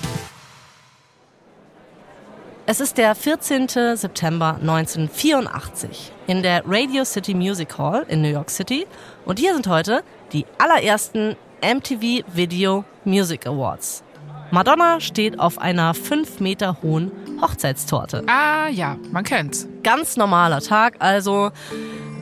Es 2.66 2.78
ist 2.78 2.99
der 2.99 3.16
14. 3.16 3.68
September 3.96 4.56
1984 4.60 6.12
in 6.28 6.42
der 6.42 6.62
Radio 6.66 7.04
City 7.04 7.34
Music 7.34 7.76
Hall 7.76 8.06
in 8.08 8.22
New 8.22 8.28
York 8.28 8.49
City 8.49 8.87
und 9.25 9.40
hier 9.40 9.54
sind 9.54 9.66
heute 9.66 10.04
die 10.32 10.46
allerersten 10.58 11.34
MTV 11.62 12.25
Video 12.32 12.84
Music 13.04 13.46
Awards. 13.46 14.04
Madonna 14.52 15.00
steht 15.00 15.38
auf 15.38 15.58
einer 15.58 15.94
5 15.94 16.40
Meter 16.40 16.76
hohen 16.82 17.10
Hochzeitstorte. 17.40 18.25
Ah 18.26 18.68
ja, 18.68 18.96
man 19.10 19.25
kennt's. 19.25 19.66
Ganz 19.82 20.16
normaler 20.16 20.60
Tag, 20.60 20.94
also 20.99 21.50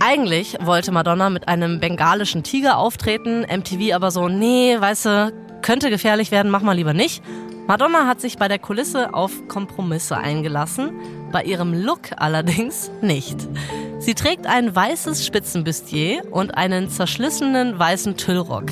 eigentlich 0.01 0.57
wollte 0.61 0.93
Madonna 0.93 1.31
mit 1.31 1.49
einem 1.49 1.81
bengalischen 1.81 2.43
Tiger 2.43 2.79
auftreten, 2.79 3.41
MTV 3.41 3.95
aber 3.95 4.11
so, 4.11 4.29
nee, 4.29 4.77
weißt 4.79 5.07
du, 5.07 5.33
könnte 5.63 5.91
gefährlich 5.91 6.31
werden, 6.31 6.51
mach 6.51 6.63
mal 6.63 6.75
lieber 6.75 6.95
nicht. 6.95 7.23
Madonna 7.67 8.07
hat 8.07 8.21
sich 8.21 8.39
bei 8.39 8.49
der 8.49 8.59
Kulisse 8.59 9.13
auf 9.13 9.47
Kompromisse 9.49 10.17
eingelassen, 10.17 10.93
bei 11.33 11.43
ihrem 11.43 11.75
Look 11.75 12.13
allerdings 12.17 12.91
nicht. 13.03 13.37
Sie 13.99 14.15
trägt 14.15 14.47
ein 14.47 14.75
weißes 14.75 15.27
Spitzenbustier 15.27 16.23
und 16.31 16.57
einen 16.57 16.89
zerschlissenen 16.89 17.79
weißen 17.79 18.17
Tüllrock. 18.17 18.71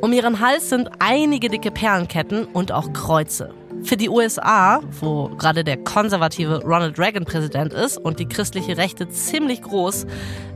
Um 0.00 0.12
ihren 0.12 0.40
Hals 0.40 0.70
sind 0.70 0.90
einige 0.98 1.48
dicke 1.48 1.70
Perlenketten 1.70 2.46
und 2.46 2.72
auch 2.72 2.92
Kreuze. 2.92 3.54
Für 3.84 3.96
die 3.96 4.08
USA, 4.08 4.80
wo 5.00 5.28
gerade 5.28 5.62
der 5.62 5.76
konservative 5.76 6.62
Ronald 6.64 6.98
Reagan 6.98 7.26
Präsident 7.26 7.74
ist 7.74 7.98
und 7.98 8.18
die 8.18 8.26
christliche 8.26 8.78
Rechte 8.78 9.08
ziemlich 9.10 9.62
groß, 9.62 10.06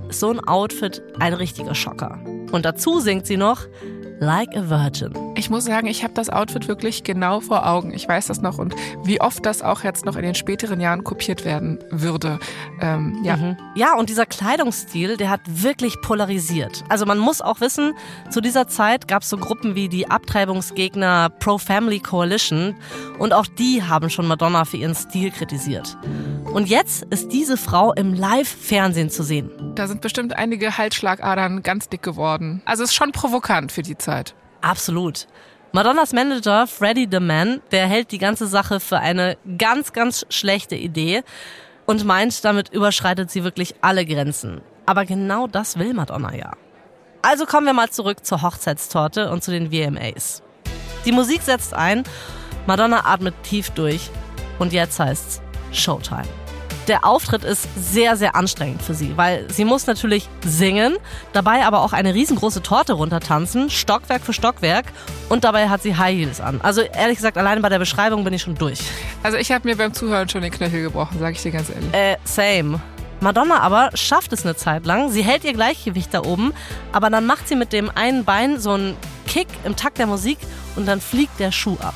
ist 0.09 0.21
so 0.21 0.31
ein 0.31 0.41
Outfit 0.41 1.03
ein 1.19 1.35
richtiger 1.35 1.75
Schocker. 1.75 2.19
Und 2.53 2.65
dazu 2.65 3.01
singt 3.01 3.27
sie 3.27 3.37
noch 3.37 3.67
Like 4.21 4.57
a 4.57 4.69
Virgin. 4.69 5.13
Ich 5.37 5.49
muss 5.49 5.65
sagen, 5.65 5.87
ich 5.87 6.03
habe 6.03 6.13
das 6.13 6.29
Outfit 6.29 6.67
wirklich 6.67 7.05
genau 7.05 7.39
vor 7.39 7.69
Augen. 7.69 7.93
Ich 7.95 8.09
weiß 8.09 8.27
das 8.27 8.43
noch 8.43 8.59
und 8.59 8.75
wie 9.05 9.21
oft 9.21 9.47
das 9.47 9.63
auch 9.63 9.85
jetzt 9.85 10.05
noch 10.05 10.17
in 10.17 10.23
den 10.23 10.35
späteren 10.35 10.81
Jahren 10.81 11.05
kopiert 11.05 11.45
werden 11.45 11.79
würde. 11.91 12.41
Ähm, 12.81 13.21
ja. 13.23 13.37
Mhm. 13.37 13.57
Ja, 13.77 13.95
und 13.97 14.09
dieser 14.09 14.27
Kleidungsstil, 14.27 15.17
der 15.17 15.31
hat 15.31 15.41
wirklich 15.47 16.01
polarisiert. 16.01 16.83
Also 16.89 17.07
man 17.07 17.19
muss 17.19 17.41
auch 17.41 17.61
wissen, 17.61 17.93
zu 18.29 18.41
dieser 18.41 18.67
Zeit 18.67 19.07
gab 19.07 19.23
es 19.23 19.31
so 19.31 19.37
Gruppen 19.37 19.77
wie 19.77 19.89
die 19.89 20.11
Abtreibungsgegner 20.11 21.31
Pro-Family 21.39 22.01
Coalition 22.01 22.75
und 23.21 23.33
auch 23.33 23.47
die 23.47 23.85
haben 23.85 24.11
schon 24.11 24.27
Madonna 24.27 24.65
für 24.65 24.79
ihren 24.79 24.97
Stil 24.97 25.31
kritisiert. 25.31 25.97
Und 26.59 26.69
jetzt 26.69 27.05
ist 27.11 27.31
diese 27.31 27.57
Frau 27.57 27.93
im 27.93 28.15
Live-Fernsehen 28.15 29.11
zu 29.11 29.23
sehen. 29.23 29.49
Da 29.77 29.87
sind 29.87 30.01
bestimmt 30.01 30.37
einige 30.37 30.77
Halsschlagadern 30.77 31.63
ganz 31.63 31.89
dick 31.89 32.03
geworden. 32.03 32.63
Also 32.65 32.83
ist 32.83 32.97
schon 32.97 33.13
provokant 33.13 33.71
für 33.71 33.83
die 33.83 33.97
Zeit. 33.97 34.35
Absolut. 34.61 35.29
Madonnas 35.71 36.13
Manager 36.13 36.67
Freddy 36.67 37.07
the 37.09 37.21
Man, 37.21 37.61
der 37.71 37.87
hält 37.87 38.11
die 38.11 38.19
ganze 38.19 38.49
Sache 38.49 38.81
für 38.81 38.99
eine 38.99 39.39
ganz, 39.57 39.93
ganz 39.93 40.27
schlechte 40.31 40.75
Idee 40.75 41.23
und 41.87 42.05
meint, 42.05 42.45
damit 42.45 42.71
überschreitet 42.71 43.31
sie 43.31 43.45
wirklich 43.45 43.77
alle 43.81 44.05
Grenzen. 44.05 44.61
Aber 44.85 45.05
genau 45.05 45.47
das 45.47 45.79
will 45.79 45.95
Madonna 45.95 46.35
ja. 46.35 46.57
Also 47.23 47.47
kommen 47.47 47.67
wir 47.67 47.73
mal 47.73 47.91
zurück 47.91 48.27
zur 48.27 48.43
Hochzeitstorte 48.43 49.31
und 49.31 49.45
zu 49.45 49.53
den 49.53 49.71
VMAs. 49.71 50.43
Die 51.05 51.13
Musik 51.13 51.43
setzt 51.43 51.73
ein, 51.73 52.03
Madonna 52.67 53.05
atmet 53.05 53.41
tief 53.45 53.71
durch 53.71 54.11
und 54.59 54.73
jetzt 54.73 54.99
heißt's 54.99 55.41
Showtime. 55.71 56.48
Der 56.89 57.05
Auftritt 57.05 57.45
ist 57.45 57.69
sehr, 57.77 58.17
sehr 58.17 58.35
anstrengend 58.35 58.81
für 58.81 58.95
sie, 58.95 59.15
weil 59.17 59.45
sie 59.51 59.67
muss 59.67 59.87
natürlich 59.87 60.27
singen, 60.43 60.97
dabei 61.35 61.67
aber 61.67 61.83
auch 61.83 61.93
eine 61.93 62.15
riesengroße 62.15 62.63
Torte 62.63 62.95
runtertanzen, 62.95 63.69
Stockwerk 63.69 64.23
für 64.23 64.33
Stockwerk 64.33 64.87
und 65.29 65.45
dabei 65.45 65.69
hat 65.69 65.83
sie 65.83 65.97
High 65.97 66.17
Heels 66.17 66.41
an. 66.41 66.63
Also 66.63 66.81
ehrlich 66.81 67.17
gesagt, 67.17 67.37
allein 67.37 67.61
bei 67.61 67.69
der 67.69 67.79
Beschreibung 67.79 68.25
bin 68.25 68.33
ich 68.33 68.41
schon 68.41 68.55
durch. 68.55 68.81
Also 69.23 69.37
ich 69.37 69.53
habe 69.53 69.69
mir 69.69 69.77
beim 69.77 69.93
Zuhören 69.93 70.31
schon 70.31 70.41
den 70.41 70.51
Knöchel 70.51 70.81
gebrochen, 70.81 71.19
sage 71.19 71.33
ich 71.33 71.43
dir 71.43 71.53
ganz 71.53 71.69
ehrlich. 71.69 71.93
Äh, 71.93 72.17
same. 72.25 72.81
Madonna 73.21 73.59
aber 73.61 73.91
schafft 73.95 74.33
es 74.33 74.47
eine 74.47 74.57
Zeit 74.57 74.87
lang. 74.87 75.11
Sie 75.11 75.23
hält 75.23 75.45
ihr 75.45 75.53
Gleichgewicht 75.53 76.15
da 76.15 76.23
oben, 76.25 76.55
aber 76.93 77.11
dann 77.11 77.27
macht 77.27 77.49
sie 77.49 77.57
mit 77.57 77.75
dem 77.75 77.91
einen 77.95 78.25
Bein 78.25 78.59
so 78.61 78.73
einen 78.73 78.97
Kick 79.27 79.49
im 79.65 79.77
Takt 79.77 79.99
der 79.99 80.07
Musik 80.07 80.39
und 80.77 80.87
dann 80.87 81.03
fliegt 81.03 81.39
der 81.39 81.53
Schuh 81.53 81.77
ab. 81.81 81.95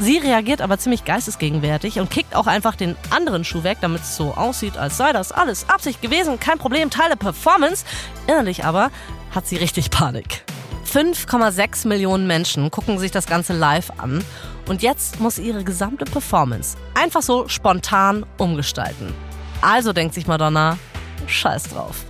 Sie 0.00 0.18
reagiert 0.18 0.62
aber 0.62 0.78
ziemlich 0.78 1.04
geistesgegenwärtig 1.04 1.98
und 1.98 2.08
kickt 2.08 2.36
auch 2.36 2.46
einfach 2.46 2.76
den 2.76 2.96
anderen 3.10 3.44
Schuh 3.44 3.64
weg, 3.64 3.78
damit 3.80 4.02
es 4.02 4.16
so 4.16 4.32
aussieht, 4.34 4.76
als 4.76 4.96
sei 4.96 5.12
das 5.12 5.32
alles 5.32 5.68
Absicht 5.68 6.00
gewesen, 6.00 6.38
kein 6.38 6.58
Problem, 6.58 6.88
Teil 6.88 7.08
der 7.08 7.16
Performance. 7.16 7.84
Innerlich 8.28 8.64
aber 8.64 8.92
hat 9.34 9.48
sie 9.48 9.56
richtig 9.56 9.90
Panik. 9.90 10.44
5,6 10.86 11.88
Millionen 11.88 12.26
Menschen 12.28 12.70
gucken 12.70 12.98
sich 12.98 13.10
das 13.10 13.26
Ganze 13.26 13.52
live 13.52 13.90
an 13.98 14.24
und 14.68 14.82
jetzt 14.82 15.20
muss 15.20 15.38
ihre 15.38 15.64
gesamte 15.64 16.04
Performance 16.04 16.76
einfach 16.94 17.22
so 17.22 17.48
spontan 17.48 18.24
umgestalten. 18.38 19.12
Also 19.60 19.92
denkt 19.92 20.14
sich 20.14 20.28
Madonna, 20.28 20.78
scheiß 21.26 21.64
drauf. 21.64 22.04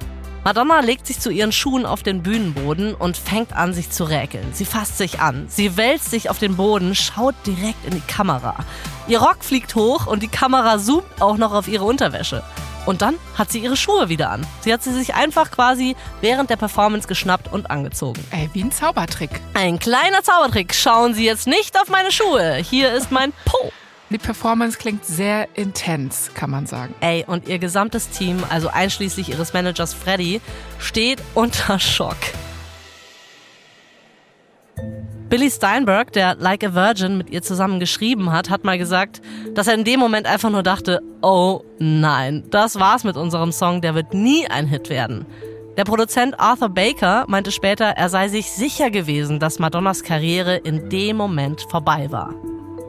Madonna 0.45 0.81
legt 0.81 1.07
sich 1.07 1.21
zu 1.21 1.31
ihren 1.31 1.53
Schuhen 1.53 1.85
auf 1.85 2.03
den 2.03 2.23
Bühnenboden 2.23 2.95
und 2.95 3.17
fängt 3.17 3.53
an, 3.55 3.75
sich 3.75 3.91
zu 3.91 4.05
räkeln. 4.05 4.47
Sie 4.53 4.65
fasst 4.65 4.99
sich 4.99 5.21
an. 5.21 5.47
Sie 5.49 5.77
wälzt 5.77 6.11
sich 6.11 6.31
auf 6.31 6.39
den 6.39 6.57
Boden, 6.57 6.95
schaut 6.95 7.35
direkt 7.47 7.85
in 7.85 7.93
die 7.93 8.01
Kamera. 8.01 8.57
Ihr 9.09 9.21
Rock 9.21 9.45
fliegt 9.45 9.75
hoch 9.75 10.07
und 10.07 10.23
die 10.23 10.29
Kamera 10.29 10.79
zoomt 10.79 11.21
auch 11.21 11.37
noch 11.37 11.53
auf 11.53 11.69
ihre 11.69 11.85
Unterwäsche. 11.85 12.43
Und 12.87 13.03
dann 13.03 13.17
hat 13.37 13.51
sie 13.51 13.59
ihre 13.59 13.77
Schuhe 13.77 14.09
wieder 14.09 14.31
an. 14.31 14.47
Sie 14.61 14.73
hat 14.73 14.83
sie 14.83 14.95
sich 14.95 15.15
einfach 15.15 15.51
quasi 15.51 15.95
während 16.23 16.49
der 16.49 16.57
Performance 16.57 17.07
geschnappt 17.07 17.53
und 17.53 17.71
angezogen. 17.71 18.25
Ey, 18.31 18.49
wie 18.55 18.63
ein 18.63 18.73
Zaubertrick. 18.73 19.43
Ein 19.53 19.79
kleiner 19.79 20.23
Zaubertrick. 20.23 20.75
Schauen 20.75 21.13
Sie 21.13 21.27
jetzt 21.27 21.47
nicht 21.47 21.79
auf 21.79 21.89
meine 21.89 22.11
Schuhe. 22.11 22.55
Hier 22.55 22.95
ist 22.95 23.11
mein 23.11 23.35
Po. 23.45 23.73
Die 24.11 24.19
Performance 24.19 24.79
klingt 24.79 25.05
sehr 25.05 25.49
intens, 25.55 26.31
kann 26.33 26.51
man 26.51 26.65
sagen. 26.65 26.95
Ey, 27.01 27.25
und 27.27 27.47
ihr 27.47 27.59
gesamtes 27.59 28.09
Team, 28.09 28.43
also 28.49 28.69
einschließlich 28.69 29.29
ihres 29.29 29.53
Managers 29.53 29.93
Freddy, 29.93 30.41
steht 30.79 31.23
unter 31.35 31.79
Schock. 31.79 32.17
Billy 35.29 35.51
Steinberg, 35.51 36.11
der 36.13 36.37
Like 36.37 36.65
a 36.65 36.75
Virgin 36.75 37.19
mit 37.19 37.29
ihr 37.29 37.43
zusammen 37.43 37.81
geschrieben 37.81 38.33
hat, 38.33 38.49
hat 38.49 38.65
mal 38.65 38.79
gesagt, 38.79 39.21
dass 39.55 39.67
er 39.67 39.75
in 39.75 39.85
dem 39.85 40.01
Moment 40.01 40.27
einfach 40.27 40.49
nur 40.49 40.63
dachte, 40.63 41.03
oh 41.21 41.65
nein, 41.79 42.45
das 42.51 42.81
war's 42.81 43.05
mit 43.05 43.19
unserem 43.19 43.53
Song, 43.53 43.83
der 43.83 43.95
wird 43.95 44.15
nie 44.15 44.49
ein 44.49 44.67
Hit 44.67 44.89
werden. 44.89 45.27
Der 45.77 45.85
Produzent 45.85 46.41
Arthur 46.41 46.71
Baker 46.71 47.27
meinte 47.29 47.53
später, 47.53 47.85
er 47.85 48.09
sei 48.09 48.29
sich 48.29 48.51
sicher 48.51 48.91
gewesen, 48.91 49.39
dass 49.39 49.59
Madonnas 49.59 50.03
Karriere 50.03 50.57
in 50.57 50.89
dem 50.89 51.19
Moment 51.19 51.61
vorbei 51.69 52.11
war. 52.11 52.35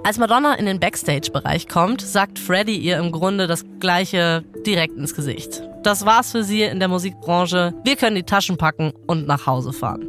Als 0.10 0.18
Madonna 0.18 0.56
in 0.56 0.66
den 0.66 0.80
Backstage-Bereich 0.80 1.68
kommt, 1.68 2.02
sagt 2.02 2.40
Freddie 2.40 2.80
ihr 2.80 2.98
im 2.98 3.12
Grunde 3.12 3.46
das 3.46 3.64
Gleiche 3.80 4.44
direkt 4.66 4.98
ins 4.98 5.14
Gesicht. 5.14 5.62
Das 5.84 6.04
war's 6.04 6.32
für 6.32 6.44
sie 6.44 6.64
in 6.64 6.80
der 6.80 6.88
Musikbranche. 6.88 7.76
Wir 7.84 7.96
können 7.96 8.16
die 8.16 8.24
Taschen 8.24 8.58
packen 8.58 8.92
und 9.06 9.28
nach 9.28 9.46
Hause 9.46 9.72
fahren. 9.72 10.08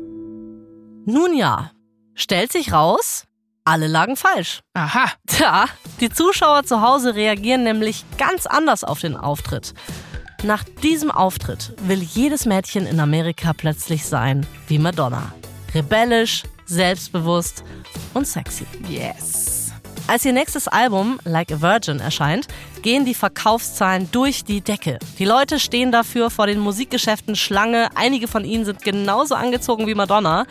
Nun 1.04 1.36
ja, 1.36 1.72
stellt 2.14 2.50
sich 2.50 2.72
raus, 2.72 3.26
alle 3.64 3.88
lagen 3.88 4.16
falsch. 4.16 4.62
Aha. 4.72 5.04
Tja, 5.26 5.66
die 6.00 6.08
Zuschauer 6.08 6.64
zu 6.64 6.80
Hause 6.80 7.14
reagieren 7.14 7.62
nämlich 7.62 8.06
ganz 8.16 8.46
anders 8.46 8.84
auf 8.84 9.00
den 9.00 9.18
Auftritt. 9.18 9.74
Nach 10.42 10.64
diesem 10.82 11.10
Auftritt 11.10 11.74
will 11.82 12.00
jedes 12.00 12.46
Mädchen 12.46 12.86
in 12.86 13.00
Amerika 13.00 13.52
plötzlich 13.52 14.06
sein 14.06 14.46
wie 14.66 14.78
Madonna. 14.78 15.34
Rebellisch, 15.74 16.44
selbstbewusst 16.64 17.64
und 18.14 18.26
sexy. 18.26 18.64
Yes. 18.88 19.49
Als 20.10 20.24
ihr 20.24 20.32
nächstes 20.32 20.66
Album 20.66 21.20
Like 21.22 21.52
a 21.52 21.62
Virgin 21.62 22.00
erscheint, 22.00 22.48
gehen 22.82 23.04
die 23.04 23.14
Verkaufszahlen 23.14 24.08
durch 24.10 24.42
die 24.42 24.60
Decke. 24.60 24.98
Die 25.20 25.24
Leute 25.24 25.60
stehen 25.60 25.92
dafür 25.92 26.30
vor 26.30 26.48
den 26.48 26.58
Musikgeschäften 26.58 27.36
Schlange. 27.36 27.90
Einige 27.94 28.26
von 28.26 28.44
ihnen 28.44 28.64
sind 28.64 28.82
genauso 28.82 29.36
angezogen 29.36 29.86
wie 29.86 29.94
Madonna. 29.94 30.46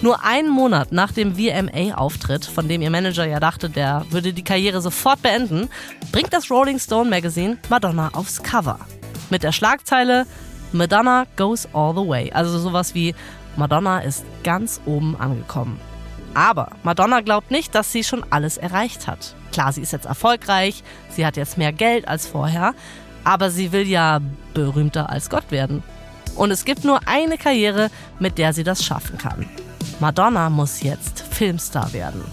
Nur 0.00 0.24
einen 0.24 0.48
Monat 0.48 0.92
nach 0.92 1.12
dem 1.12 1.34
VMA-Auftritt, 1.34 2.46
von 2.46 2.68
dem 2.68 2.80
ihr 2.80 2.88
Manager 2.88 3.26
ja 3.26 3.38
dachte, 3.38 3.68
der 3.68 4.06
würde 4.08 4.32
die 4.32 4.44
Karriere 4.44 4.80
sofort 4.80 5.20
beenden, 5.20 5.68
bringt 6.10 6.32
das 6.32 6.50
Rolling 6.50 6.78
Stone 6.78 7.10
Magazine 7.10 7.58
Madonna 7.68 8.08
aufs 8.14 8.42
Cover. 8.42 8.80
Mit 9.28 9.42
der 9.42 9.52
Schlagzeile 9.52 10.24
Madonna 10.72 11.26
goes 11.36 11.68
all 11.74 11.92
the 11.92 12.08
way. 12.08 12.32
Also 12.32 12.58
sowas 12.58 12.94
wie 12.94 13.14
Madonna 13.56 13.98
ist 13.98 14.24
ganz 14.42 14.80
oben 14.86 15.16
angekommen. 15.20 15.91
Aber 16.34 16.70
Madonna 16.82 17.20
glaubt 17.20 17.50
nicht, 17.50 17.74
dass 17.74 17.92
sie 17.92 18.04
schon 18.04 18.24
alles 18.30 18.56
erreicht 18.56 19.06
hat. 19.06 19.34
Klar, 19.52 19.72
sie 19.72 19.82
ist 19.82 19.92
jetzt 19.92 20.06
erfolgreich, 20.06 20.82
sie 21.10 21.26
hat 21.26 21.36
jetzt 21.36 21.58
mehr 21.58 21.72
Geld 21.72 22.08
als 22.08 22.26
vorher, 22.26 22.74
aber 23.24 23.50
sie 23.50 23.72
will 23.72 23.86
ja 23.86 24.20
berühmter 24.54 25.10
als 25.10 25.28
Gott 25.28 25.50
werden. 25.50 25.82
Und 26.34 26.50
es 26.50 26.64
gibt 26.64 26.84
nur 26.84 27.00
eine 27.06 27.36
Karriere, 27.36 27.90
mit 28.18 28.38
der 28.38 28.52
sie 28.52 28.64
das 28.64 28.84
schaffen 28.84 29.18
kann. 29.18 29.46
Madonna 30.00 30.48
muss 30.48 30.82
jetzt 30.82 31.20
Filmstar 31.20 31.92
werden. 31.92 32.24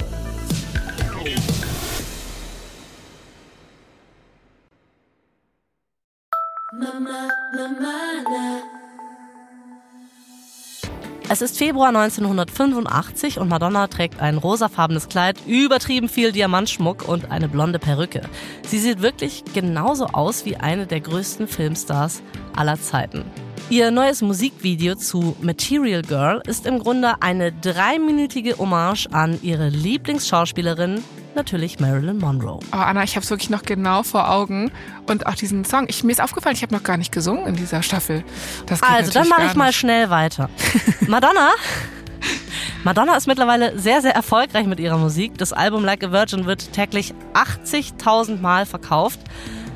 Es 11.31 11.43
ist 11.43 11.59
Februar 11.59 11.89
1985 11.89 13.37
und 13.37 13.49
Madonna 13.49 13.85
trägt 13.85 14.19
ein 14.19 14.39
rosafarbenes 14.39 15.09
Kleid, 15.09 15.37
übertrieben 15.45 16.09
viel 16.09 16.31
Diamantschmuck 16.31 17.07
und 17.07 17.29
eine 17.29 17.47
blonde 17.47 17.77
Perücke. 17.77 18.21
Sie 18.65 18.79
sieht 18.79 19.03
wirklich 19.03 19.43
genauso 19.53 20.07
aus 20.07 20.45
wie 20.45 20.57
eine 20.57 20.87
der 20.87 21.01
größten 21.01 21.47
Filmstars 21.47 22.23
aller 22.55 22.81
Zeiten. 22.81 23.23
Ihr 23.69 23.91
neues 23.91 24.23
Musikvideo 24.23 24.95
zu 24.95 25.35
Material 25.41 26.01
Girl 26.01 26.41
ist 26.47 26.65
im 26.65 26.79
Grunde 26.79 27.21
eine 27.21 27.51
dreiminütige 27.51 28.57
Hommage 28.57 29.05
an 29.11 29.37
ihre 29.43 29.69
Lieblingsschauspielerin 29.69 31.03
natürlich 31.35 31.79
Marilyn 31.79 32.17
Monroe. 32.17 32.59
Oh, 32.71 32.77
Anna, 32.77 33.03
ich 33.03 33.15
habe 33.15 33.23
es 33.23 33.29
wirklich 33.29 33.49
noch 33.49 33.63
genau 33.63 34.03
vor 34.03 34.29
Augen. 34.29 34.71
Und 35.07 35.27
auch 35.27 35.35
diesen 35.35 35.65
Song. 35.65 35.85
Ich, 35.87 36.03
mir 36.03 36.11
ist 36.11 36.21
aufgefallen, 36.21 36.55
ich 36.55 36.61
habe 36.61 36.73
noch 36.73 36.83
gar 36.83 36.97
nicht 36.97 37.11
gesungen 37.11 37.45
in 37.47 37.55
dieser 37.55 37.83
Staffel. 37.83 38.23
also, 38.81 39.11
dann 39.11 39.27
mache 39.29 39.45
ich 39.45 39.55
mal 39.55 39.73
schnell 39.73 40.09
weiter. 40.09 40.49
Madonna. 41.07 41.51
Madonna 42.83 43.15
ist 43.17 43.27
mittlerweile 43.27 43.77
sehr, 43.77 44.01
sehr 44.01 44.15
erfolgreich 44.15 44.65
mit 44.65 44.79
ihrer 44.79 44.97
Musik. 44.97 45.37
Das 45.37 45.51
Album 45.51 45.83
Like 45.83 46.03
a 46.03 46.11
Virgin 46.11 46.45
wird 46.45 46.71
täglich 46.71 47.13
80.000 47.33 48.39
Mal 48.39 48.65
verkauft. 48.65 49.19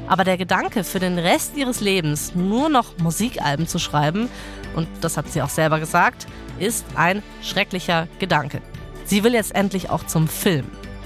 Aber 0.08 0.24
der 0.24 0.38
Gedanke, 0.38 0.84
für 0.84 1.00
den 1.00 1.18
Rest 1.18 1.56
ihres 1.56 1.82
Lebens 1.82 2.34
nur 2.36 2.70
noch 2.70 2.98
Musikalben 2.98 3.68
zu 3.68 3.80
schreiben, 3.80 4.30
und 4.76 4.88
das 5.02 5.18
hat 5.18 5.32
sie 5.32 5.42
auch 5.42 5.50
selber 5.50 5.80
gesagt, 5.80 6.28
ist 6.60 6.86
ein 6.96 7.22
schrecklicher 7.42 8.08
Gedanke. 8.20 8.62
Sie 9.06 9.24
will 9.24 9.34
jetzt 9.34 9.54
endlich 9.54 9.90
auch 9.90 10.06
zum 10.06 10.28
Film. 10.28 10.66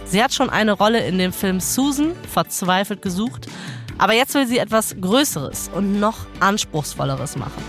Sie 0.10 0.24
hat 0.24 0.34
schon 0.34 0.50
eine 0.50 0.72
Rolle 0.72 1.06
in 1.06 1.18
dem 1.18 1.34
Film 1.34 1.60
Susan 1.60 2.16
verzweifelt 2.30 3.02
gesucht, 3.02 3.48
aber 3.98 4.14
jetzt 4.14 4.34
will 4.36 4.48
sie 4.48 4.58
etwas 4.58 4.96
Größeres 5.00 5.70
und 5.74 6.00
noch 6.00 6.26
anspruchsvolleres 6.40 7.36
machen. 7.36 7.62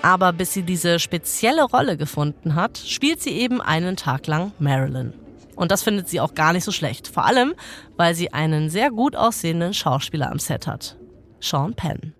Aber 0.00 0.32
bis 0.32 0.54
sie 0.54 0.62
diese 0.62 0.98
spezielle 0.98 1.64
Rolle 1.64 1.96
gefunden 1.96 2.54
hat, 2.54 2.78
spielt 2.78 3.22
sie 3.22 3.32
eben 3.32 3.60
einen 3.60 3.96
Tag 3.96 4.26
lang 4.26 4.52
Marilyn. 4.58 5.12
Und 5.54 5.70
das 5.70 5.82
findet 5.82 6.08
sie 6.08 6.20
auch 6.20 6.34
gar 6.34 6.52
nicht 6.52 6.64
so 6.64 6.72
schlecht. 6.72 7.08
Vor 7.08 7.24
allem, 7.24 7.54
weil 7.96 8.14
sie 8.14 8.32
einen 8.32 8.70
sehr 8.70 8.90
gut 8.90 9.16
aussehenden 9.16 9.72
Schauspieler 9.72 10.30
am 10.30 10.38
Set 10.38 10.66
hat. 10.66 10.96
Sean 11.40 11.74
Penn. 11.74 12.14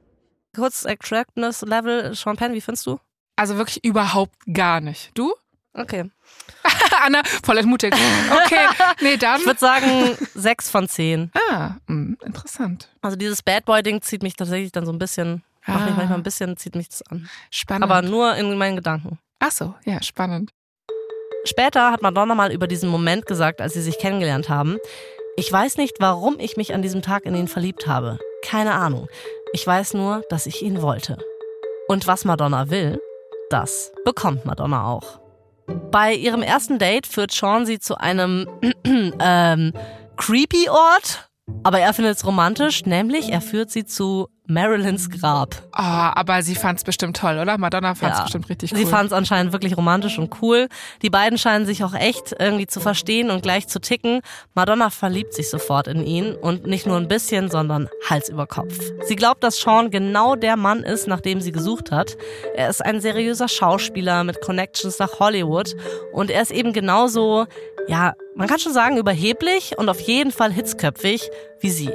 Kurz 0.54 0.86
Attractness 0.86 1.62
Level, 1.62 2.14
Sean 2.14 2.36
Penn, 2.36 2.52
wie 2.52 2.60
findest 2.60 2.86
du? 2.86 2.98
Also 3.36 3.56
wirklich 3.56 3.84
überhaupt 3.84 4.36
gar 4.52 4.80
nicht. 4.80 5.10
Du? 5.14 5.34
Okay. 5.74 6.04
Anna, 7.04 7.22
voll 7.44 7.58
entmutigt. 7.58 7.96
Okay, 8.44 8.66
nee, 9.02 9.16
dann. 9.16 9.40
Ich 9.40 9.46
würde 9.46 9.58
sagen 9.60 10.16
sechs 10.34 10.70
von 10.70 10.88
zehn. 10.88 11.30
Ah, 11.50 11.76
mh, 11.86 11.88
hm, 11.88 12.18
interessant. 12.24 12.88
Also 13.02 13.16
dieses 13.16 13.42
Bad 13.42 13.64
Boy-Ding 13.64 14.00
zieht 14.02 14.22
mich 14.22 14.34
tatsächlich 14.36 14.72
dann 14.72 14.86
so 14.86 14.92
ein 14.92 14.98
bisschen, 14.98 15.42
ah. 15.66 15.72
macht 15.72 15.86
mich 15.86 15.96
manchmal 15.96 16.18
ein 16.18 16.22
bisschen, 16.22 16.56
zieht 16.56 16.76
mich 16.76 16.88
das 16.88 17.02
an. 17.02 17.28
Spannend. 17.50 17.84
Aber 17.84 18.02
nur 18.02 18.34
in 18.36 18.56
meinen 18.56 18.76
Gedanken. 18.76 19.18
Ach 19.40 19.50
so, 19.50 19.74
ja, 19.84 20.00
spannend. 20.02 20.52
Später 21.44 21.90
hat 21.90 22.00
Madonna 22.00 22.34
mal 22.34 22.52
über 22.52 22.66
diesen 22.66 22.88
Moment 22.88 23.26
gesagt, 23.26 23.60
als 23.60 23.74
sie 23.74 23.82
sich 23.82 23.98
kennengelernt 23.98 24.48
haben. 24.48 24.78
Ich 25.36 25.50
weiß 25.52 25.76
nicht, 25.76 25.96
warum 25.98 26.38
ich 26.38 26.56
mich 26.56 26.72
an 26.72 26.82
diesem 26.82 27.02
Tag 27.02 27.26
in 27.26 27.34
ihn 27.34 27.48
verliebt 27.48 27.86
habe. 27.86 28.18
Keine 28.42 28.74
Ahnung. 28.74 29.08
Ich 29.52 29.66
weiß 29.66 29.94
nur, 29.94 30.22
dass 30.30 30.46
ich 30.46 30.62
ihn 30.62 30.80
wollte. 30.80 31.18
Und 31.88 32.06
was 32.06 32.24
Madonna 32.24 32.70
will, 32.70 33.00
das 33.50 33.92
bekommt 34.04 34.46
Madonna 34.46 34.86
auch. 34.86 35.23
Bei 35.66 36.14
ihrem 36.14 36.42
ersten 36.42 36.78
Date 36.78 37.06
führt 37.06 37.32
Sean 37.32 37.66
sie 37.66 37.78
zu 37.78 37.96
einem 37.96 38.48
ähm, 39.20 39.72
creepy 40.16 40.68
Ort, 40.68 41.30
aber 41.62 41.80
er 41.80 41.94
findet 41.94 42.16
es 42.16 42.26
romantisch, 42.26 42.84
nämlich 42.84 43.30
er 43.30 43.40
führt 43.40 43.70
sie 43.70 43.84
zu 43.84 44.28
Marilyns 44.46 45.08
Grab. 45.08 45.54
Oh, 45.72 45.80
aber 45.80 46.42
sie 46.42 46.54
fand 46.54 46.78
es 46.78 46.84
bestimmt 46.84 47.16
toll, 47.16 47.38
oder? 47.38 47.56
Madonna 47.56 47.94
fand 47.94 48.12
es 48.12 48.18
ja, 48.18 48.24
bestimmt 48.24 48.50
richtig 48.50 48.72
cool. 48.72 48.78
Sie 48.78 48.84
fand 48.84 49.06
es 49.06 49.12
anscheinend 49.14 49.52
wirklich 49.52 49.74
romantisch 49.76 50.18
und 50.18 50.42
cool. 50.42 50.68
Die 51.00 51.08
beiden 51.08 51.38
scheinen 51.38 51.64
sich 51.64 51.82
auch 51.82 51.94
echt 51.94 52.34
irgendwie 52.38 52.66
zu 52.66 52.80
verstehen 52.80 53.30
und 53.30 53.42
gleich 53.42 53.68
zu 53.68 53.80
ticken. 53.80 54.20
Madonna 54.54 54.90
verliebt 54.90 55.32
sich 55.32 55.48
sofort 55.48 55.88
in 55.88 56.04
ihn 56.04 56.34
und 56.34 56.66
nicht 56.66 56.86
nur 56.86 56.98
ein 56.98 57.08
bisschen, 57.08 57.50
sondern 57.50 57.88
Hals 58.10 58.28
über 58.28 58.46
Kopf. 58.46 58.78
Sie 59.06 59.16
glaubt, 59.16 59.42
dass 59.42 59.58
Sean 59.58 59.90
genau 59.90 60.36
der 60.36 60.56
Mann 60.56 60.80
ist, 60.82 61.08
nach 61.08 61.22
dem 61.22 61.40
sie 61.40 61.52
gesucht 61.52 61.90
hat. 61.90 62.18
Er 62.54 62.68
ist 62.68 62.84
ein 62.84 63.00
seriöser 63.00 63.48
Schauspieler 63.48 64.24
mit 64.24 64.42
Connections 64.42 64.98
nach 64.98 65.20
Hollywood 65.20 65.74
und 66.12 66.30
er 66.30 66.42
ist 66.42 66.50
eben 66.50 66.74
genauso, 66.74 67.46
ja, 67.88 68.12
man 68.36 68.46
kann 68.46 68.58
schon 68.58 68.74
sagen, 68.74 68.98
überheblich 68.98 69.78
und 69.78 69.88
auf 69.88 70.00
jeden 70.00 70.32
Fall 70.32 70.52
hitzköpfig 70.52 71.30
wie 71.60 71.70
sie. 71.70 71.90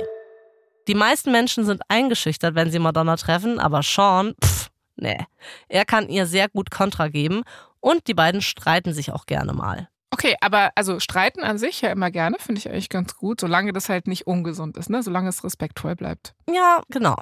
Die 0.89 0.95
meisten 0.95 1.31
Menschen 1.31 1.65
sind 1.65 1.83
eingeschüchtert, 1.87 2.55
wenn 2.55 2.71
sie 2.71 2.79
Madonna 2.79 3.15
treffen, 3.15 3.59
aber 3.59 3.83
Sean, 3.83 4.33
pff, 4.43 4.71
nee. 4.95 5.19
Er 5.67 5.85
kann 5.85 6.09
ihr 6.09 6.25
sehr 6.25 6.49
gut 6.49 6.71
Kontra 6.71 7.09
geben 7.09 7.43
und 7.79 8.07
die 8.07 8.15
beiden 8.15 8.41
streiten 8.41 8.91
sich 8.91 9.11
auch 9.11 9.27
gerne 9.27 9.53
mal. 9.53 9.87
Okay, 10.09 10.35
aber 10.41 10.71
also 10.73 10.99
streiten 10.99 11.43
an 11.43 11.59
sich 11.59 11.81
ja 11.81 11.91
immer 11.91 12.09
gerne, 12.09 12.37
finde 12.39 12.57
ich 12.57 12.71
eigentlich 12.71 12.89
ganz 12.89 13.15
gut, 13.15 13.39
solange 13.39 13.71
das 13.71 13.87
halt 13.87 14.07
nicht 14.07 14.25
ungesund 14.25 14.77
ist, 14.77 14.89
ne? 14.89 15.03
Solange 15.03 15.29
es 15.29 15.43
respektvoll 15.43 15.95
bleibt. 15.95 16.33
Ja, 16.51 16.81
genau. 16.89 17.17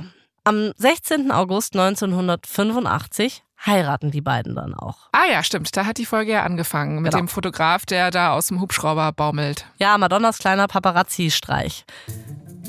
Am 0.46 0.72
16. 0.78 1.30
August 1.34 1.76
1985 1.76 3.44
heiraten 3.66 4.12
die 4.12 4.22
beiden 4.22 4.56
dann 4.56 4.76
auch. 4.76 5.10
Ah 5.12 5.26
ja, 5.30 5.44
stimmt. 5.44 5.76
Da 5.76 5.86
hat 5.86 5.98
die 5.98 6.06
Folge 6.06 6.32
ja 6.32 6.44
angefangen 6.44 7.02
mit 7.02 7.12
genau. 7.12 7.24
dem 7.24 7.28
Fotograf, 7.28 7.86
der 7.86 8.12
da 8.12 8.32
aus 8.32 8.48
dem 8.48 8.62
Hubschrauber 8.62 9.12
baumelt. 9.12 9.66
Ja, 9.78 9.98
Madonnas 9.98 10.38
kleiner 10.38 10.68
Paparazzi-Streich. 10.68 11.84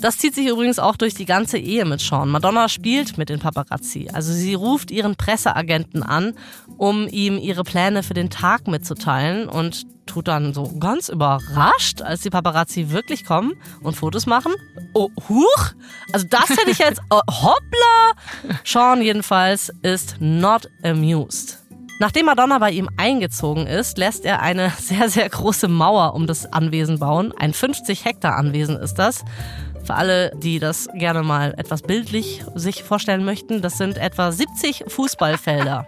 Das 0.00 0.18
zieht 0.18 0.34
sich 0.34 0.46
übrigens 0.46 0.78
auch 0.78 0.96
durch 0.96 1.14
die 1.14 1.24
ganze 1.24 1.58
Ehe 1.58 1.84
mit 1.84 2.00
Sean. 2.00 2.28
Madonna 2.28 2.68
spielt 2.68 3.18
mit 3.18 3.28
den 3.28 3.40
Paparazzi. 3.40 4.08
Also 4.12 4.32
sie 4.32 4.54
ruft 4.54 4.90
ihren 4.90 5.16
Presseagenten 5.16 6.02
an, 6.02 6.34
um 6.76 7.08
ihm 7.08 7.38
ihre 7.38 7.64
Pläne 7.64 8.02
für 8.02 8.14
den 8.14 8.30
Tag 8.30 8.68
mitzuteilen 8.68 9.48
und 9.48 9.86
tut 10.06 10.28
dann 10.28 10.54
so 10.54 10.78
ganz 10.78 11.08
überrascht, 11.08 12.02
als 12.02 12.22
die 12.22 12.30
Paparazzi 12.30 12.90
wirklich 12.90 13.24
kommen 13.24 13.52
und 13.82 13.94
Fotos 13.94 14.26
machen. 14.26 14.52
Oh, 14.94 15.10
huch! 15.28 15.72
Also 16.12 16.26
das 16.30 16.48
hätte 16.48 16.70
ich 16.70 16.78
jetzt, 16.78 17.00
oh, 17.10 17.20
hoppla! 17.30 18.56
Sean 18.64 19.02
jedenfalls 19.02 19.70
ist 19.82 20.16
not 20.20 20.68
amused. 20.82 21.58
Nachdem 22.00 22.26
Madonna 22.26 22.58
bei 22.58 22.70
ihm 22.70 22.88
eingezogen 22.96 23.66
ist, 23.66 23.98
lässt 23.98 24.24
er 24.24 24.40
eine 24.40 24.70
sehr, 24.78 25.08
sehr 25.08 25.28
große 25.28 25.68
Mauer 25.68 26.14
um 26.14 26.26
das 26.26 26.46
Anwesen 26.52 26.98
bauen. 26.98 27.32
Ein 27.36 27.52
50 27.52 28.04
Hektar 28.04 28.36
Anwesen 28.36 28.76
ist 28.76 28.94
das. 28.94 29.24
Für 29.84 29.94
alle, 29.94 30.32
die 30.36 30.58
das 30.58 30.88
gerne 30.94 31.22
mal 31.22 31.54
etwas 31.56 31.82
bildlich 31.82 32.44
sich 32.54 32.82
vorstellen 32.82 33.24
möchten, 33.24 33.62
das 33.62 33.78
sind 33.78 33.98
etwa 33.98 34.32
70 34.32 34.84
Fußballfelder. 34.88 35.86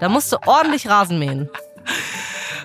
Da 0.00 0.08
musst 0.08 0.32
du 0.32 0.36
ordentlich 0.46 0.88
Rasen 0.88 1.18
mähen. 1.18 1.48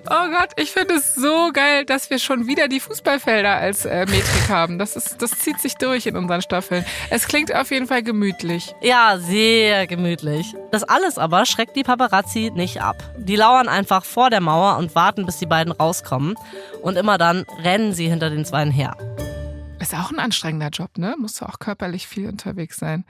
Oh 0.09 0.29
Gott, 0.29 0.51
ich 0.55 0.71
finde 0.71 0.95
es 0.95 1.15
so 1.15 1.51
geil, 1.51 1.83
dass 1.83 2.09
wir 2.09 2.19
schon 2.19 2.47
wieder 2.47 2.69
die 2.69 2.79
Fußballfelder 2.79 3.57
als 3.57 3.85
äh, 3.85 4.05
Metrik 4.05 4.47
haben. 4.47 4.79
Das, 4.79 4.95
ist, 4.95 5.21
das 5.21 5.31
zieht 5.31 5.59
sich 5.59 5.75
durch 5.75 6.05
in 6.05 6.15
unseren 6.15 6.41
Staffeln. 6.41 6.85
Es 7.09 7.27
klingt 7.27 7.53
auf 7.53 7.71
jeden 7.71 7.87
Fall 7.87 8.03
gemütlich. 8.03 8.73
Ja, 8.81 9.17
sehr 9.17 9.85
gemütlich. 9.85 10.55
Das 10.71 10.83
alles 10.83 11.17
aber 11.17 11.45
schreckt 11.45 11.75
die 11.75 11.83
Paparazzi 11.83 12.51
nicht 12.55 12.81
ab. 12.81 12.95
Die 13.17 13.35
lauern 13.35 13.67
einfach 13.67 14.05
vor 14.05 14.29
der 14.29 14.39
Mauer 14.39 14.77
und 14.77 14.95
warten, 14.95 15.25
bis 15.25 15.39
die 15.39 15.45
beiden 15.45 15.73
rauskommen. 15.73 16.35
Und 16.81 16.97
immer 16.97 17.17
dann 17.17 17.45
rennen 17.63 17.93
sie 17.93 18.07
hinter 18.07 18.29
den 18.29 18.45
Zweien 18.45 18.71
her. 18.71 18.95
Ist 19.79 19.93
auch 19.93 20.11
ein 20.11 20.19
anstrengender 20.19 20.69
Job, 20.69 20.97
ne? 20.97 21.15
Musst 21.19 21.39
du 21.39 21.45
auch 21.45 21.59
körperlich 21.59 22.07
viel 22.07 22.27
unterwegs 22.27 22.77
sein. 22.77 23.05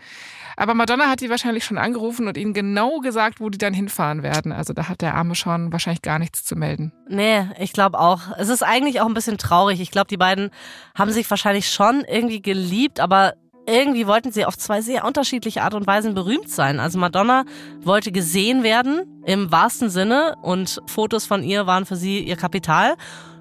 Aber 0.58 0.74
Madonna 0.74 1.10
hat 1.10 1.22
die 1.22 1.30
wahrscheinlich 1.30 1.64
schon 1.64 1.78
angerufen 1.78 2.28
und 2.28 2.38
ihnen 2.38 2.54
genau 2.54 3.00
gesagt, 3.00 3.40
wo 3.40 3.50
die 3.50 3.58
dann 3.58 3.74
hinfahren 3.74 4.22
werden. 4.22 4.52
Also 4.52 4.74
da 4.74 4.90
hat 4.90 5.02
der 5.02 5.16
arme 5.16 5.34
Sean 5.34 5.72
wahrscheinlich 5.72 6.02
gar 6.02 6.20
nichts 6.20 6.44
zu 6.44 6.56
melden. 6.56 6.92
Nee, 7.08 7.48
ich 7.58 7.72
glaube 7.72 7.98
auch. 8.00 8.38
Es 8.38 8.50
ist 8.50 8.64
eigentlich 8.64 9.00
auch 9.00 9.08
ein 9.08 9.14
bisschen 9.14 9.38
traurig. 9.38 9.80
Ich 9.80 9.92
glaube, 9.92 10.08
die 10.08 10.18
beiden 10.18 10.52
haben 10.94 11.12
sich 11.12 11.30
wahrscheinlich 11.30 11.70
schon 11.72 12.04
irgendwie 12.04 12.42
geliebt, 12.42 13.00
aber 13.00 13.34
irgendwie 13.68 14.08
wollten 14.08 14.32
sie 14.32 14.46
auf 14.46 14.58
zwei 14.58 14.82
sehr 14.82 15.06
unterschiedliche 15.06 15.62
Art 15.62 15.74
und 15.74 15.86
Weisen 15.86 16.14
berühmt 16.14 16.50
sein. 16.50 16.80
Also 16.80 16.98
Madonna 16.98 17.44
wollte 17.82 18.12
gesehen 18.12 18.64
werden 18.64 19.02
im 19.26 19.52
wahrsten 19.52 19.90
Sinne 19.90 20.36
und 20.42 20.82
Fotos 20.88 21.26
von 21.26 21.44
ihr 21.44 21.68
waren 21.68 21.86
für 21.86 21.98
sie 21.98 22.20
ihr 22.20 22.38
Kapital. 22.38 22.96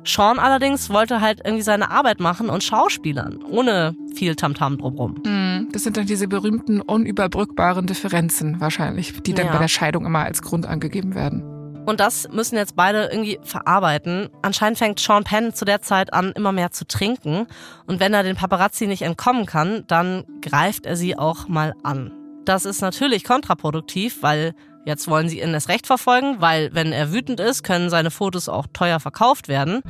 Sean 0.04 0.38
allerdings 0.38 0.90
wollte 0.90 1.20
halt 1.20 1.40
irgendwie 1.44 1.62
seine 1.62 1.90
Arbeit 1.90 2.20
machen 2.20 2.48
und 2.48 2.62
Schauspielern, 2.62 3.42
ohne 3.42 3.96
viel 4.14 4.36
Tamtam 4.36 4.78
drumherum. 4.78 5.16
Hm, 5.26 5.68
das 5.72 5.82
sind 5.82 5.96
dann 5.96 6.06
diese 6.06 6.28
berühmten 6.28 6.80
unüberbrückbaren 6.80 7.86
Differenzen 7.86 8.60
wahrscheinlich, 8.60 9.20
die 9.22 9.34
dann 9.34 9.46
ja. 9.46 9.52
bei 9.52 9.58
der 9.58 9.68
Scheidung 9.68 10.06
immer 10.06 10.20
als 10.20 10.42
Grund 10.42 10.66
angegeben 10.66 11.14
werden. 11.14 11.55
Und 11.86 12.00
das 12.00 12.28
müssen 12.30 12.56
jetzt 12.56 12.74
beide 12.74 13.04
irgendwie 13.04 13.38
verarbeiten. 13.44 14.28
Anscheinend 14.42 14.76
fängt 14.76 14.98
Sean 14.98 15.22
Penn 15.22 15.54
zu 15.54 15.64
der 15.64 15.82
Zeit 15.82 16.12
an, 16.12 16.32
immer 16.32 16.50
mehr 16.50 16.72
zu 16.72 16.84
trinken. 16.86 17.46
Und 17.86 18.00
wenn 18.00 18.12
er 18.12 18.24
den 18.24 18.34
Paparazzi 18.34 18.88
nicht 18.88 19.02
entkommen 19.02 19.46
kann, 19.46 19.84
dann 19.86 20.24
greift 20.42 20.84
er 20.84 20.96
sie 20.96 21.16
auch 21.16 21.46
mal 21.46 21.74
an. 21.84 22.10
Das 22.44 22.64
ist 22.64 22.80
natürlich 22.80 23.22
kontraproduktiv, 23.22 24.22
weil 24.22 24.54
jetzt 24.84 25.08
wollen 25.08 25.28
sie 25.28 25.40
ihn 25.40 25.52
das 25.52 25.68
Recht 25.68 25.86
verfolgen, 25.86 26.36
weil 26.40 26.74
wenn 26.74 26.92
er 26.92 27.12
wütend 27.12 27.38
ist, 27.38 27.62
können 27.62 27.88
seine 27.88 28.10
Fotos 28.10 28.48
auch 28.48 28.66
teuer 28.72 28.98
verkauft 28.98 29.46
werden. 29.46 29.82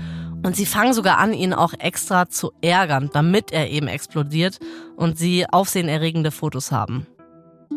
Und 0.44 0.54
sie 0.54 0.66
fangen 0.66 0.92
sogar 0.92 1.16
an, 1.16 1.32
ihn 1.32 1.54
auch 1.54 1.72
extra 1.78 2.28
zu 2.28 2.52
ärgern, 2.60 3.08
damit 3.12 3.52
er 3.52 3.70
eben 3.70 3.88
explodiert 3.88 4.58
und 4.96 5.18
sie 5.18 5.46
aufsehenerregende 5.48 6.30
Fotos 6.30 6.72
haben. 6.72 7.06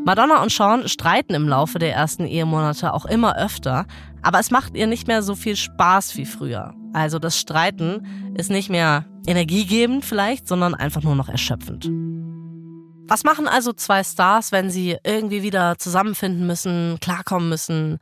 Madonna 0.05 0.41
und 0.41 0.51
Sean 0.51 0.87
streiten 0.87 1.33
im 1.33 1.47
Laufe 1.47 1.79
der 1.79 1.93
ersten 1.93 2.25
Ehemonate 2.25 2.93
auch 2.93 3.05
immer 3.05 3.37
öfter, 3.37 3.85
aber 4.21 4.39
es 4.39 4.51
macht 4.51 4.75
ihr 4.75 4.87
nicht 4.87 5.07
mehr 5.07 5.21
so 5.21 5.35
viel 5.35 5.55
Spaß 5.55 6.15
wie 6.17 6.25
früher. 6.25 6.73
Also 6.93 7.19
das 7.19 7.37
Streiten 7.37 8.33
ist 8.35 8.49
nicht 8.49 8.69
mehr 8.69 9.05
energiegebend 9.27 10.05
vielleicht, 10.05 10.47
sondern 10.47 10.73
einfach 10.75 11.03
nur 11.03 11.15
noch 11.15 11.29
erschöpfend. 11.29 11.89
Was 13.07 13.23
machen 13.23 13.47
also 13.47 13.73
zwei 13.73 14.03
Stars, 14.03 14.51
wenn 14.51 14.69
sie 14.69 14.97
irgendwie 15.03 15.41
wieder 15.41 15.77
zusammenfinden 15.77 16.45
müssen, 16.45 16.99
klarkommen 17.01 17.49
müssen? 17.49 17.99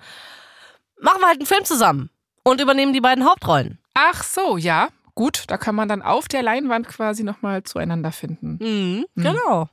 Machen 1.01 1.21
wir 1.21 1.27
halt 1.27 1.39
einen 1.39 1.45
Film 1.45 1.63
zusammen 1.63 2.09
und 2.43 2.61
übernehmen 2.61 2.93
die 2.93 3.01
beiden 3.01 3.25
Hauptrollen. 3.25 3.79
Ach 3.93 4.23
so, 4.23 4.57
ja. 4.57 4.89
Gut, 5.15 5.45
da 5.47 5.57
kann 5.57 5.75
man 5.75 5.87
dann 5.89 6.01
auf 6.01 6.27
der 6.27 6.43
Leinwand 6.43 6.87
quasi 6.87 7.23
nochmal 7.23 7.63
zueinander 7.63 8.11
finden. 8.11 8.59
Mhm, 8.61 9.05
mhm. 9.15 9.23
Genau. 9.23 9.69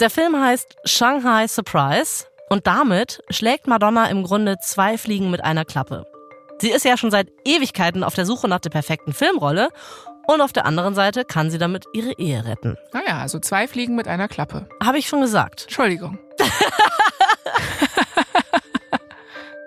Der 0.00 0.10
Film 0.10 0.38
heißt 0.38 0.74
Shanghai 0.84 1.46
Surprise 1.46 2.24
und 2.50 2.66
damit 2.66 3.22
schlägt 3.30 3.68
Madonna 3.68 4.06
im 4.06 4.24
Grunde 4.24 4.56
zwei 4.60 4.98
Fliegen 4.98 5.30
mit 5.30 5.44
einer 5.44 5.64
Klappe. 5.64 6.04
Sie 6.58 6.72
ist 6.72 6.84
ja 6.84 6.96
schon 6.96 7.12
seit 7.12 7.28
Ewigkeiten 7.44 8.02
auf 8.02 8.14
der 8.14 8.26
Suche 8.26 8.48
nach 8.48 8.58
der 8.58 8.70
perfekten 8.70 9.12
Filmrolle 9.12 9.68
und 10.26 10.40
auf 10.40 10.52
der 10.52 10.66
anderen 10.66 10.96
Seite 10.96 11.24
kann 11.24 11.48
sie 11.48 11.58
damit 11.58 11.84
ihre 11.92 12.12
Ehe 12.18 12.44
retten. 12.44 12.76
Naja, 12.92 13.20
also 13.20 13.38
zwei 13.38 13.68
Fliegen 13.68 13.94
mit 13.94 14.08
einer 14.08 14.26
Klappe. 14.26 14.68
Habe 14.82 14.98
ich 14.98 15.06
schon 15.06 15.20
gesagt. 15.20 15.62
Entschuldigung. 15.64 16.18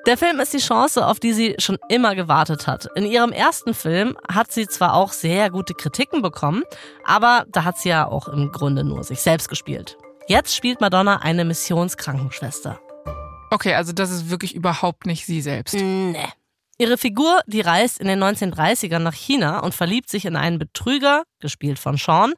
Der 0.07 0.17
Film 0.17 0.39
ist 0.39 0.53
die 0.53 0.59
Chance, 0.59 1.05
auf 1.05 1.19
die 1.19 1.33
sie 1.33 1.55
schon 1.59 1.77
immer 1.89 2.15
gewartet 2.15 2.65
hat. 2.65 2.87
In 2.95 3.05
ihrem 3.05 3.33
ersten 3.33 3.73
Film 3.73 4.17
hat 4.31 4.53
sie 4.53 4.65
zwar 4.65 4.93
auch 4.93 5.11
sehr 5.11 5.49
gute 5.49 5.73
Kritiken 5.73 6.21
bekommen, 6.21 6.63
aber 7.03 7.45
da 7.49 7.65
hat 7.65 7.77
sie 7.77 7.89
ja 7.89 8.07
auch 8.07 8.29
im 8.29 8.53
Grunde 8.53 8.85
nur 8.85 9.03
sich 9.03 9.19
selbst 9.19 9.49
gespielt. 9.49 9.97
Jetzt 10.29 10.53
spielt 10.53 10.81
Madonna 10.81 11.21
eine 11.21 11.45
Missionskrankenschwester. 11.45 12.81
Okay, 13.49 13.75
also 13.75 13.93
das 13.93 14.11
ist 14.11 14.29
wirklich 14.29 14.53
überhaupt 14.53 15.05
nicht 15.05 15.25
sie 15.25 15.41
selbst. 15.41 15.73
Nee. 15.73 16.17
Ihre 16.77 16.97
Figur, 16.97 17.39
die 17.47 17.61
reist 17.61 17.97
in 17.97 18.07
den 18.07 18.21
1930ern 18.21 18.99
nach 18.99 19.13
China 19.13 19.59
und 19.59 19.73
verliebt 19.73 20.09
sich 20.09 20.25
in 20.25 20.35
einen 20.35 20.59
Betrüger, 20.59 21.23
gespielt 21.39 21.79
von 21.79 21.95
Sean. 21.95 22.31
Und 22.31 22.37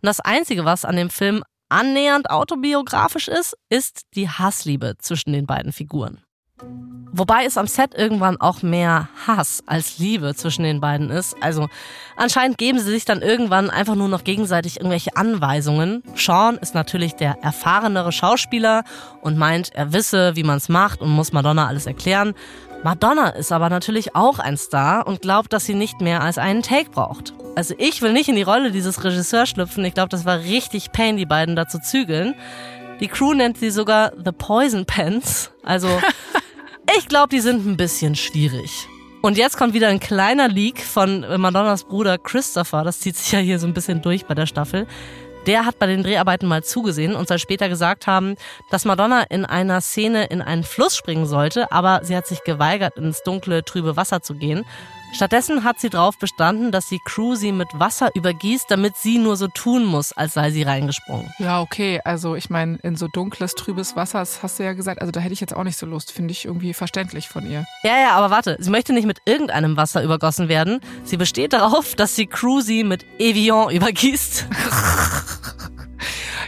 das 0.00 0.20
Einzige, 0.20 0.64
was 0.64 0.86
an 0.86 0.96
dem 0.96 1.10
Film 1.10 1.44
annähernd 1.68 2.30
autobiografisch 2.30 3.28
ist, 3.28 3.58
ist 3.68 4.06
die 4.14 4.30
Hassliebe 4.30 4.94
zwischen 4.98 5.34
den 5.34 5.46
beiden 5.46 5.72
Figuren. 5.72 6.22
Wobei 7.10 7.46
es 7.46 7.56
am 7.56 7.66
Set 7.66 7.94
irgendwann 7.94 8.40
auch 8.40 8.62
mehr 8.62 9.08
Hass 9.26 9.62
als 9.66 9.98
Liebe 9.98 10.34
zwischen 10.34 10.62
den 10.62 10.80
beiden 10.80 11.10
ist. 11.10 11.34
Also 11.40 11.68
anscheinend 12.16 12.58
geben 12.58 12.78
sie 12.78 12.90
sich 12.90 13.04
dann 13.04 13.22
irgendwann 13.22 13.70
einfach 13.70 13.94
nur 13.94 14.08
noch 14.08 14.24
gegenseitig 14.24 14.76
irgendwelche 14.76 15.16
Anweisungen. 15.16 16.02
Sean 16.14 16.58
ist 16.58 16.74
natürlich 16.74 17.14
der 17.14 17.38
erfahrenere 17.42 18.12
Schauspieler 18.12 18.84
und 19.22 19.38
meint, 19.38 19.74
er 19.74 19.92
wisse, 19.92 20.36
wie 20.36 20.44
man 20.44 20.58
es 20.58 20.68
macht 20.68 21.00
und 21.00 21.10
muss 21.10 21.32
Madonna 21.32 21.66
alles 21.66 21.86
erklären. 21.86 22.34
Madonna 22.84 23.30
ist 23.30 23.50
aber 23.50 23.70
natürlich 23.70 24.14
auch 24.14 24.38
ein 24.38 24.56
Star 24.56 25.06
und 25.06 25.20
glaubt, 25.20 25.52
dass 25.52 25.64
sie 25.64 25.74
nicht 25.74 26.00
mehr 26.00 26.20
als 26.22 26.38
einen 26.38 26.62
Take 26.62 26.90
braucht. 26.90 27.32
Also 27.56 27.74
ich 27.78 28.02
will 28.02 28.12
nicht 28.12 28.28
in 28.28 28.36
die 28.36 28.42
Rolle 28.42 28.70
dieses 28.70 29.02
Regisseurs 29.02 29.48
schlüpfen. 29.48 29.84
Ich 29.84 29.94
glaube, 29.94 30.10
das 30.10 30.24
war 30.24 30.40
richtig 30.40 30.92
Pain, 30.92 31.16
die 31.16 31.26
beiden 31.26 31.56
da 31.56 31.66
zu 31.66 31.80
zügeln. 31.80 32.34
Die 33.00 33.08
Crew 33.08 33.34
nennt 33.34 33.58
sie 33.58 33.70
sogar 33.70 34.12
The 34.24 34.32
Poison 34.32 34.84
Pens. 34.84 35.50
Also 35.64 35.88
Ich 36.96 37.08
glaube, 37.08 37.28
die 37.28 37.40
sind 37.40 37.66
ein 37.66 37.76
bisschen 37.76 38.14
schwierig. 38.14 38.88
Und 39.20 39.36
jetzt 39.36 39.58
kommt 39.58 39.74
wieder 39.74 39.88
ein 39.88 40.00
kleiner 40.00 40.48
Leak 40.48 40.80
von 40.80 41.20
Madonnas 41.40 41.84
Bruder 41.84 42.16
Christopher. 42.18 42.84
Das 42.84 43.00
zieht 43.00 43.16
sich 43.16 43.32
ja 43.32 43.40
hier 43.40 43.58
so 43.58 43.66
ein 43.66 43.74
bisschen 43.74 44.00
durch 44.00 44.24
bei 44.24 44.34
der 44.34 44.46
Staffel. 44.46 44.86
Der 45.46 45.66
hat 45.66 45.78
bei 45.78 45.86
den 45.86 46.02
Dreharbeiten 46.02 46.48
mal 46.48 46.64
zugesehen 46.64 47.14
und 47.14 47.28
soll 47.28 47.38
später 47.38 47.68
gesagt 47.68 48.06
haben, 48.06 48.36
dass 48.70 48.84
Madonna 48.84 49.22
in 49.22 49.44
einer 49.44 49.80
Szene 49.80 50.26
in 50.26 50.40
einen 50.40 50.64
Fluss 50.64 50.96
springen 50.96 51.26
sollte, 51.26 51.70
aber 51.72 52.00
sie 52.04 52.16
hat 52.16 52.26
sich 52.26 52.42
geweigert, 52.44 52.96
ins 52.96 53.22
dunkle, 53.22 53.64
trübe 53.64 53.96
Wasser 53.96 54.22
zu 54.22 54.34
gehen. 54.34 54.64
Stattdessen 55.12 55.64
hat 55.64 55.80
sie 55.80 55.90
darauf 55.90 56.18
bestanden, 56.18 56.70
dass 56.70 56.88
die 56.88 57.00
Crew 57.04 57.34
sie 57.34 57.52
mit 57.52 57.68
Wasser 57.74 58.10
übergießt, 58.14 58.70
damit 58.70 58.96
sie 58.96 59.18
nur 59.18 59.36
so 59.36 59.48
tun 59.48 59.84
muss, 59.84 60.12
als 60.12 60.34
sei 60.34 60.50
sie 60.50 60.62
reingesprungen. 60.62 61.32
Ja, 61.38 61.60
okay. 61.60 62.00
Also 62.04 62.34
ich 62.34 62.50
meine, 62.50 62.78
in 62.82 62.96
so 62.96 63.08
dunkles, 63.08 63.54
trübes 63.54 63.96
Wasser, 63.96 64.20
das 64.20 64.42
hast 64.42 64.58
du 64.58 64.64
ja 64.64 64.72
gesagt, 64.72 65.00
also 65.00 65.10
da 65.10 65.20
hätte 65.20 65.32
ich 65.32 65.40
jetzt 65.40 65.54
auch 65.54 65.64
nicht 65.64 65.76
so 65.76 65.86
Lust. 65.86 66.12
Finde 66.12 66.32
ich 66.32 66.44
irgendwie 66.44 66.74
verständlich 66.74 67.28
von 67.28 67.48
ihr. 67.50 67.66
Ja, 67.82 67.98
ja, 67.98 68.10
aber 68.12 68.30
warte. 68.30 68.56
Sie 68.60 68.70
möchte 68.70 68.92
nicht 68.92 69.06
mit 69.06 69.18
irgendeinem 69.24 69.76
Wasser 69.76 70.02
übergossen 70.02 70.48
werden. 70.48 70.80
Sie 71.04 71.16
besteht 71.16 71.52
darauf, 71.52 71.94
dass 71.94 72.14
die 72.14 72.26
Crew 72.26 72.60
sie 72.60 72.84
mit 72.84 73.06
Evian 73.18 73.70
übergießt. 73.70 74.46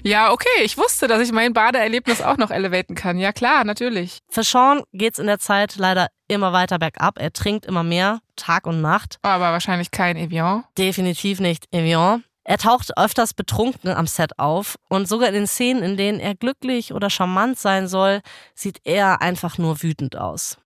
Ja, 0.03 0.33
okay, 0.33 0.49
ich 0.63 0.79
wusste, 0.79 1.07
dass 1.07 1.21
ich 1.21 1.33
mein 1.33 1.53
Badeerlebnis 1.53 2.23
auch 2.23 2.37
noch 2.37 2.51
elevaten 2.51 2.95
kann. 2.95 3.19
Ja, 3.19 3.33
klar, 3.33 3.65
natürlich. 3.65 4.19
Für 4.31 4.43
Sean 4.43 4.83
geht's 4.93 5.19
in 5.19 5.27
der 5.27 5.39
Zeit 5.39 5.77
leider 5.77 6.09
immer 6.29 6.53
weiter 6.53 6.79
bergab. 6.79 7.19
Er 7.19 7.33
trinkt 7.33 7.67
immer 7.67 7.83
mehr, 7.83 8.21
Tag 8.37 8.67
und 8.67 8.81
Nacht. 8.81 9.19
Aber 9.23 9.53
wahrscheinlich 9.53 9.91
kein 9.91 10.17
Evian. 10.17 10.65
Definitiv 10.79 11.41
nicht 11.41 11.67
Evian. 11.73 12.25
Er 12.45 12.59
taucht 12.59 12.97
öfters 12.97 13.35
betrunken 13.35 13.91
am 13.91 14.07
Set 14.07 14.39
auf 14.39 14.77
und 14.89 15.07
sogar 15.07 15.29
in 15.29 15.35
den 15.35 15.47
Szenen, 15.47 15.83
in 15.83 15.97
denen 15.97 16.19
er 16.19 16.35
glücklich 16.35 16.93
oder 16.95 17.11
charmant 17.11 17.59
sein 17.59 17.87
soll, 17.87 18.23
sieht 18.55 18.81
er 18.85 19.21
einfach 19.21 19.59
nur 19.59 19.83
wütend 19.83 20.17
aus. 20.17 20.57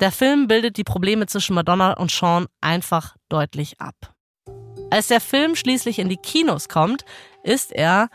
Der 0.00 0.12
Film 0.12 0.46
bildet 0.46 0.76
die 0.76 0.84
Probleme 0.84 1.26
zwischen 1.26 1.54
Madonna 1.54 1.94
und 1.94 2.10
Sean 2.10 2.46
einfach 2.60 3.16
deutlich 3.28 3.80
ab. 3.80 3.94
Als 4.90 5.06
der 5.06 5.20
Film 5.20 5.56
schließlich 5.56 5.98
in 5.98 6.08
die 6.08 6.16
Kinos 6.16 6.68
kommt, 6.68 7.04
ist 7.42 7.72
er 7.72 8.10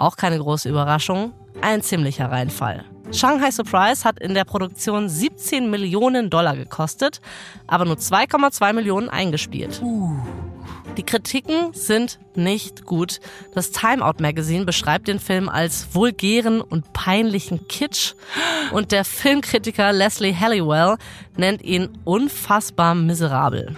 auch 0.00 0.16
keine 0.16 0.38
große 0.38 0.68
Überraschung, 0.68 1.32
ein 1.60 1.82
ziemlicher 1.82 2.30
Reinfall. 2.30 2.84
Shanghai 3.12 3.50
Surprise 3.50 4.04
hat 4.04 4.20
in 4.20 4.34
der 4.34 4.44
Produktion 4.44 5.08
17 5.08 5.68
Millionen 5.68 6.30
Dollar 6.30 6.56
gekostet, 6.56 7.20
aber 7.66 7.84
nur 7.84 7.96
2,2 7.96 8.72
Millionen 8.72 9.08
eingespielt. 9.08 9.82
Die 10.96 11.02
Kritiken 11.02 11.72
sind 11.72 12.18
nicht 12.36 12.84
gut. 12.84 13.20
Das 13.54 13.70
Time 13.70 14.04
Out 14.04 14.20
Magazine 14.20 14.64
beschreibt 14.64 15.08
den 15.08 15.18
Film 15.20 15.48
als 15.48 15.94
vulgären 15.94 16.60
und 16.60 16.92
peinlichen 16.92 17.66
Kitsch 17.68 18.14
und 18.72 18.92
der 18.92 19.04
Filmkritiker 19.04 19.92
Leslie 19.92 20.34
Halliwell 20.34 20.96
nennt 21.36 21.62
ihn 21.62 21.88
unfassbar 22.04 22.94
miserabel. 22.94 23.76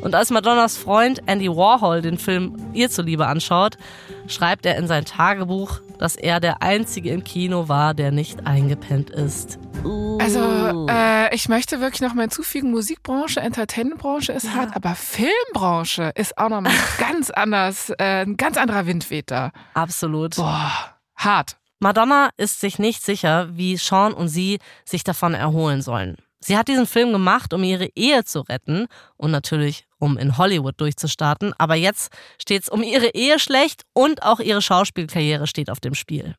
Und 0.00 0.14
als 0.14 0.30
Madonnas 0.30 0.76
Freund 0.76 1.22
Andy 1.26 1.48
Warhol 1.48 2.02
den 2.02 2.18
Film 2.18 2.56
ihr 2.74 2.90
zuliebe 2.90 3.26
anschaut, 3.26 3.78
schreibt 4.26 4.66
er 4.66 4.76
in 4.76 4.86
sein 4.86 5.04
Tagebuch, 5.04 5.80
dass 5.98 6.16
er 6.16 6.40
der 6.40 6.62
Einzige 6.62 7.10
im 7.10 7.24
Kino 7.24 7.68
war, 7.68 7.94
der 7.94 8.12
nicht 8.12 8.46
eingepennt 8.46 9.10
ist. 9.10 9.58
Uh. 9.84 10.18
Also, 10.18 10.86
äh, 10.88 11.34
ich 11.34 11.48
möchte 11.48 11.80
wirklich 11.80 12.00
noch 12.00 12.14
mal 12.14 12.22
hinzufügen, 12.22 12.70
Musikbranche, 12.70 13.40
Entertainmentbranche 13.40 14.32
ist 14.32 14.44
ja. 14.44 14.54
hart, 14.54 14.76
aber 14.76 14.94
Filmbranche 14.94 16.12
ist 16.14 16.38
auch 16.38 16.48
noch 16.48 16.60
mal 16.60 16.72
ganz 17.14 17.30
anders, 17.30 17.90
äh, 17.90 18.22
ein 18.22 18.36
ganz 18.36 18.56
anderer 18.56 18.86
Wind 18.86 19.08
weht 19.08 19.30
da. 19.30 19.52
Absolut. 19.74 20.34
Boah, 20.34 20.72
hart. 21.16 21.56
Madonna 21.78 22.30
ist 22.36 22.60
sich 22.60 22.80
nicht 22.80 23.04
sicher, 23.04 23.48
wie 23.52 23.76
Sean 23.76 24.14
und 24.14 24.28
sie 24.28 24.58
sich 24.84 25.04
davon 25.04 25.34
erholen 25.34 25.80
sollen. 25.80 26.16
Sie 26.40 26.58
hat 26.58 26.66
diesen 26.66 26.86
Film 26.86 27.12
gemacht, 27.12 27.54
um 27.54 27.62
ihre 27.62 27.88
Ehe 27.94 28.24
zu 28.24 28.40
retten 28.40 28.86
und 29.16 29.30
natürlich 29.30 29.86
um 29.98 30.18
in 30.18 30.36
Hollywood 30.38 30.80
durchzustarten. 30.80 31.54
Aber 31.56 31.76
jetzt 31.76 32.12
steht 32.42 32.64
es 32.64 32.68
um 32.68 32.82
ihre 32.82 33.14
Ehe 33.14 33.38
schlecht 33.38 33.82
und 33.92 34.24
auch 34.24 34.40
ihre 34.40 34.60
Schauspielkarriere 34.60 35.46
steht 35.46 35.70
auf 35.70 35.78
dem 35.78 35.94
Spiel. 35.94 36.34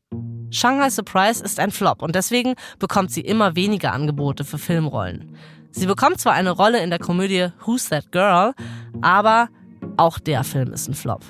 Shanghai 0.50 0.90
Surprise 0.90 1.42
ist 1.42 1.58
ein 1.58 1.70
Flop 1.70 2.02
und 2.02 2.14
deswegen 2.14 2.54
bekommt 2.78 3.10
sie 3.10 3.22
immer 3.22 3.56
weniger 3.56 3.92
Angebote 3.92 4.44
für 4.44 4.58
Filmrollen. 4.58 5.36
Sie 5.70 5.86
bekommt 5.86 6.20
zwar 6.20 6.34
eine 6.34 6.50
Rolle 6.50 6.82
in 6.82 6.90
der 6.90 6.98
Komödie 6.98 7.48
Who's 7.64 7.88
That 7.88 8.12
Girl, 8.12 8.52
aber 9.00 9.48
auch 9.96 10.18
der 10.18 10.44
Film 10.44 10.72
ist 10.72 10.88
ein 10.88 10.94
Flop. 10.94 11.22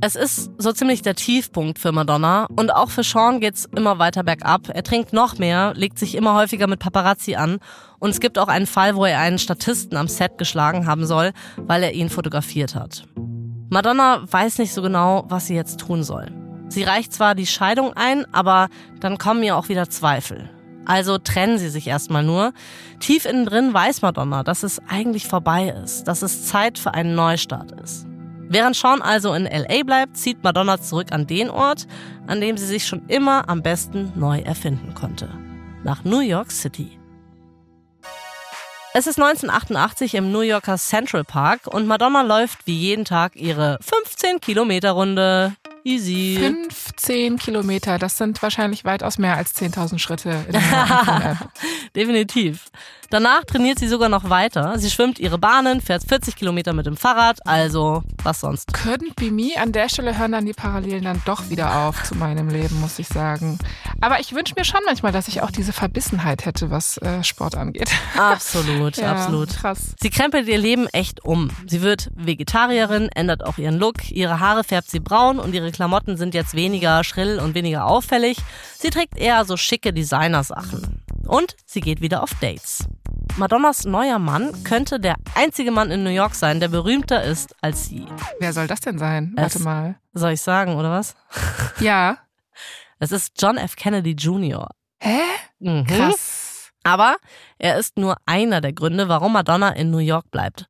Es 0.00 0.16
ist 0.16 0.50
so 0.58 0.72
ziemlich 0.72 1.02
der 1.02 1.14
Tiefpunkt 1.14 1.78
für 1.78 1.92
Madonna 1.92 2.46
und 2.56 2.74
auch 2.74 2.90
für 2.90 3.04
Sean 3.04 3.38
geht's 3.38 3.68
immer 3.76 4.00
weiter 4.00 4.24
bergab. 4.24 4.68
Er 4.68 4.82
trinkt 4.82 5.12
noch 5.12 5.38
mehr, 5.38 5.74
legt 5.76 5.98
sich 5.98 6.16
immer 6.16 6.34
häufiger 6.34 6.66
mit 6.66 6.80
Paparazzi 6.80 7.36
an 7.36 7.58
und 8.00 8.10
es 8.10 8.18
gibt 8.18 8.38
auch 8.38 8.48
einen 8.48 8.66
Fall, 8.66 8.96
wo 8.96 9.04
er 9.04 9.20
einen 9.20 9.38
Statisten 9.38 9.96
am 9.96 10.08
Set 10.08 10.38
geschlagen 10.38 10.86
haben 10.86 11.06
soll, 11.06 11.30
weil 11.56 11.84
er 11.84 11.92
ihn 11.92 12.10
fotografiert 12.10 12.74
hat. 12.74 13.04
Madonna 13.70 14.22
weiß 14.30 14.58
nicht 14.58 14.74
so 14.74 14.82
genau, 14.82 15.24
was 15.28 15.46
sie 15.46 15.54
jetzt 15.54 15.78
tun 15.78 16.02
soll. 16.02 16.32
Sie 16.68 16.82
reicht 16.82 17.12
zwar 17.12 17.34
die 17.34 17.46
Scheidung 17.46 17.92
ein, 17.92 18.26
aber 18.34 18.68
dann 18.98 19.18
kommen 19.18 19.42
ihr 19.42 19.56
auch 19.56 19.68
wieder 19.68 19.88
Zweifel. 19.88 20.50
Also 20.84 21.18
trennen 21.18 21.58
sie 21.58 21.68
sich 21.68 21.86
erstmal 21.86 22.24
nur. 22.24 22.52
Tief 22.98 23.24
innen 23.24 23.46
drin 23.46 23.72
weiß 23.72 24.02
Madonna, 24.02 24.42
dass 24.42 24.62
es 24.62 24.80
eigentlich 24.88 25.28
vorbei 25.28 25.68
ist, 25.84 26.04
dass 26.04 26.22
es 26.22 26.46
Zeit 26.46 26.78
für 26.78 26.92
einen 26.92 27.14
Neustart 27.14 27.72
ist. 27.80 28.06
Während 28.52 28.76
Sean 28.76 29.00
also 29.00 29.32
in 29.32 29.44
LA 29.46 29.82
bleibt, 29.82 30.18
zieht 30.18 30.44
Madonna 30.44 30.78
zurück 30.78 31.10
an 31.10 31.26
den 31.26 31.48
Ort, 31.48 31.86
an 32.26 32.42
dem 32.42 32.58
sie 32.58 32.66
sich 32.66 32.86
schon 32.86 33.08
immer 33.08 33.48
am 33.48 33.62
besten 33.62 34.12
neu 34.14 34.40
erfinden 34.40 34.92
konnte. 34.92 35.30
Nach 35.84 36.04
New 36.04 36.20
York 36.20 36.52
City. 36.52 36.98
Es 38.92 39.06
ist 39.06 39.18
1988 39.18 40.16
im 40.16 40.32
New 40.32 40.42
Yorker 40.42 40.76
Central 40.76 41.24
Park 41.24 41.66
und 41.66 41.86
Madonna 41.86 42.20
läuft 42.20 42.66
wie 42.66 42.76
jeden 42.76 43.06
Tag 43.06 43.36
ihre 43.36 43.78
15 43.80 44.38
Kilometer 44.40 44.90
Runde. 44.90 45.56
Easy. 45.84 46.36
15 46.38 47.38
Kilometer, 47.38 47.98
das 47.98 48.16
sind 48.16 48.40
wahrscheinlich 48.42 48.84
weitaus 48.84 49.18
mehr 49.18 49.36
als 49.36 49.54
10.000 49.54 49.98
Schritte. 49.98 50.44
In 50.48 50.58
Definitiv. 51.96 52.70
Danach 53.12 53.44
trainiert 53.44 53.78
sie 53.78 53.88
sogar 53.88 54.08
noch 54.08 54.30
weiter. 54.30 54.78
Sie 54.78 54.90
schwimmt 54.90 55.18
ihre 55.18 55.36
Bahnen, 55.36 55.82
fährt 55.82 56.02
40 56.02 56.34
Kilometer 56.34 56.72
mit 56.72 56.86
dem 56.86 56.96
Fahrrad, 56.96 57.46
also 57.46 58.02
was 58.22 58.40
sonst. 58.40 58.70
Couldn't 58.70 59.16
be 59.16 59.30
me. 59.30 59.50
An 59.60 59.72
der 59.72 59.90
Stelle 59.90 60.18
hören 60.18 60.32
dann 60.32 60.46
die 60.46 60.54
Parallelen 60.54 61.04
dann 61.04 61.20
doch 61.26 61.50
wieder 61.50 61.76
auf 61.76 62.04
zu 62.04 62.14
meinem 62.14 62.48
Leben, 62.48 62.80
muss 62.80 62.98
ich 62.98 63.08
sagen. 63.08 63.58
Aber 64.00 64.18
ich 64.18 64.34
wünsche 64.34 64.54
mir 64.56 64.64
schon 64.64 64.80
manchmal, 64.86 65.12
dass 65.12 65.28
ich 65.28 65.42
auch 65.42 65.50
diese 65.50 65.74
Verbissenheit 65.74 66.46
hätte, 66.46 66.70
was 66.70 66.96
äh, 66.98 67.22
Sport 67.22 67.54
angeht. 67.54 67.90
Absolut, 68.16 68.96
ja, 68.96 69.12
absolut. 69.12 69.50
Krass. 69.50 69.94
Sie 70.00 70.08
krempelt 70.08 70.48
ihr 70.48 70.56
Leben 70.56 70.86
echt 70.86 71.22
um. 71.22 71.50
Sie 71.66 71.82
wird 71.82 72.08
Vegetarierin, 72.14 73.10
ändert 73.14 73.44
auch 73.44 73.58
ihren 73.58 73.78
Look, 73.78 74.10
ihre 74.10 74.40
Haare 74.40 74.64
färbt 74.64 74.90
sie 74.90 75.00
braun 75.00 75.38
und 75.38 75.54
ihre 75.54 75.71
Klamotten 75.72 76.16
sind 76.16 76.34
jetzt 76.34 76.54
weniger 76.54 77.02
schrill 77.04 77.38
und 77.40 77.54
weniger 77.54 77.86
auffällig. 77.86 78.36
Sie 78.78 78.90
trägt 78.90 79.16
eher 79.18 79.44
so 79.44 79.56
schicke 79.56 79.92
Designersachen. 79.92 81.02
Und 81.26 81.56
sie 81.66 81.80
geht 81.80 82.00
wieder 82.00 82.22
auf 82.22 82.30
Dates. 82.40 82.84
Madonnas 83.36 83.84
neuer 83.84 84.18
Mann 84.18 84.64
könnte 84.64 85.00
der 85.00 85.14
einzige 85.34 85.70
Mann 85.70 85.90
in 85.90 86.02
New 86.04 86.10
York 86.10 86.34
sein, 86.34 86.60
der 86.60 86.68
berühmter 86.68 87.22
ist 87.22 87.54
als 87.62 87.86
sie. 87.86 88.06
Wer 88.40 88.52
soll 88.52 88.66
das 88.66 88.80
denn 88.80 88.98
sein? 88.98 89.32
Es- 89.36 89.42
Warte 89.54 89.58
mal. 89.60 89.98
Soll 90.12 90.32
ich 90.32 90.42
sagen, 90.42 90.76
oder 90.76 90.90
was? 90.90 91.14
Ja. 91.80 92.18
Es 92.98 93.10
ist 93.10 93.32
John 93.40 93.56
F. 93.56 93.74
Kennedy 93.76 94.12
Jr. 94.12 94.68
Hä? 95.00 95.18
Mhm. 95.58 95.86
Krass. 95.86 96.70
Aber 96.84 97.16
er 97.58 97.78
ist 97.78 97.96
nur 97.96 98.16
einer 98.26 98.60
der 98.60 98.72
Gründe, 98.72 99.08
warum 99.08 99.32
Madonna 99.32 99.70
in 99.70 99.90
New 99.90 99.98
York 99.98 100.30
bleibt. 100.30 100.66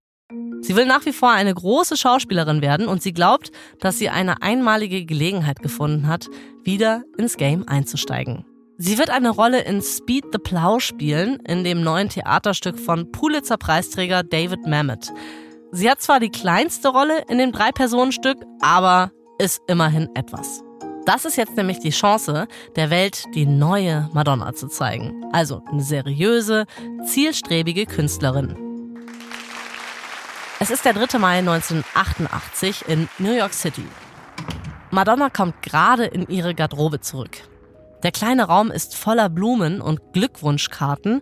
Sie 0.62 0.76
will 0.76 0.86
nach 0.86 1.04
wie 1.06 1.12
vor 1.12 1.30
eine 1.30 1.52
große 1.52 1.96
Schauspielerin 1.96 2.62
werden 2.62 2.86
und 2.86 3.02
sie 3.02 3.12
glaubt, 3.12 3.50
dass 3.80 3.98
sie 3.98 4.08
eine 4.08 4.42
einmalige 4.42 5.04
Gelegenheit 5.04 5.60
gefunden 5.60 6.06
hat, 6.06 6.28
wieder 6.62 7.02
ins 7.18 7.36
Game 7.36 7.66
einzusteigen. 7.66 8.44
Sie 8.78 8.96
wird 8.96 9.10
eine 9.10 9.30
Rolle 9.30 9.62
in 9.62 9.82
Speed 9.82 10.26
the 10.32 10.38
Plow 10.38 10.78
spielen, 10.78 11.40
in 11.46 11.64
dem 11.64 11.82
neuen 11.82 12.08
Theaterstück 12.08 12.78
von 12.78 13.10
Pulitzer-Preisträger 13.10 14.22
David 14.22 14.66
Mamet. 14.66 15.12
Sie 15.72 15.90
hat 15.90 16.00
zwar 16.00 16.20
die 16.20 16.30
kleinste 16.30 16.88
Rolle 16.88 17.24
in 17.28 17.38
dem 17.38 17.50
Drei-Personen-Stück, 17.50 18.38
aber 18.60 19.10
ist 19.38 19.60
immerhin 19.66 20.08
etwas. 20.14 20.62
Das 21.06 21.24
ist 21.24 21.36
jetzt 21.36 21.56
nämlich 21.56 21.80
die 21.80 21.90
Chance, 21.90 22.46
der 22.76 22.90
Welt 22.90 23.24
die 23.34 23.46
neue 23.46 24.08
Madonna 24.12 24.52
zu 24.52 24.68
zeigen. 24.68 25.24
Also 25.32 25.62
eine 25.70 25.82
seriöse, 25.82 26.66
zielstrebige 27.04 27.86
Künstlerin. 27.86 28.71
Es 30.62 30.70
ist 30.70 30.84
der 30.84 30.92
3. 30.92 31.18
Mai 31.18 31.38
1988 31.38 32.84
in 32.86 33.08
New 33.18 33.32
York 33.32 33.52
City. 33.52 33.82
Madonna 34.92 35.28
kommt 35.28 35.60
gerade 35.60 36.04
in 36.04 36.28
ihre 36.28 36.54
Garderobe 36.54 37.00
zurück. 37.00 37.38
Der 38.04 38.12
kleine 38.12 38.44
Raum 38.44 38.70
ist 38.70 38.94
voller 38.94 39.28
Blumen 39.28 39.80
und 39.80 40.12
Glückwunschkarten. 40.12 41.20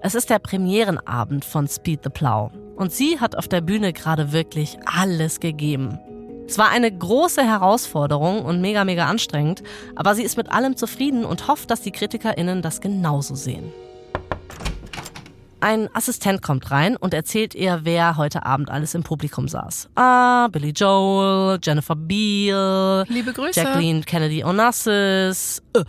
Es 0.00 0.14
ist 0.14 0.30
der 0.30 0.38
Premierenabend 0.38 1.44
von 1.44 1.68
Speed 1.68 2.04
the 2.04 2.08
Plow. 2.08 2.52
Und 2.74 2.90
sie 2.90 3.20
hat 3.20 3.36
auf 3.36 3.48
der 3.48 3.60
Bühne 3.60 3.92
gerade 3.92 4.32
wirklich 4.32 4.78
alles 4.86 5.40
gegeben. 5.40 5.98
Es 6.48 6.56
war 6.56 6.70
eine 6.70 6.90
große 6.90 7.42
Herausforderung 7.42 8.42
und 8.46 8.62
mega, 8.62 8.86
mega 8.86 9.04
anstrengend, 9.04 9.62
aber 9.94 10.14
sie 10.14 10.22
ist 10.22 10.38
mit 10.38 10.50
allem 10.50 10.78
zufrieden 10.78 11.26
und 11.26 11.48
hofft, 11.48 11.70
dass 11.70 11.82
die 11.82 11.92
KritikerInnen 11.92 12.62
das 12.62 12.80
genauso 12.80 13.34
sehen. 13.34 13.74
Ein 15.62 15.94
Assistent 15.94 16.40
kommt 16.40 16.70
rein 16.70 16.96
und 16.96 17.12
erzählt 17.12 17.54
ihr, 17.54 17.80
wer 17.82 18.16
heute 18.16 18.46
Abend 18.46 18.70
alles 18.70 18.94
im 18.94 19.02
Publikum 19.02 19.46
saß. 19.46 19.90
Ah, 19.94 20.48
Billy 20.48 20.70
Joel, 20.70 21.58
Jennifer 21.62 21.94
Beal, 21.94 23.04
Liebe 23.08 23.32
Grüße. 23.34 23.60
Jacqueline 23.60 24.00
Kennedy 24.02 24.42
Onassis. 24.42 25.62
Äh. 25.74 25.84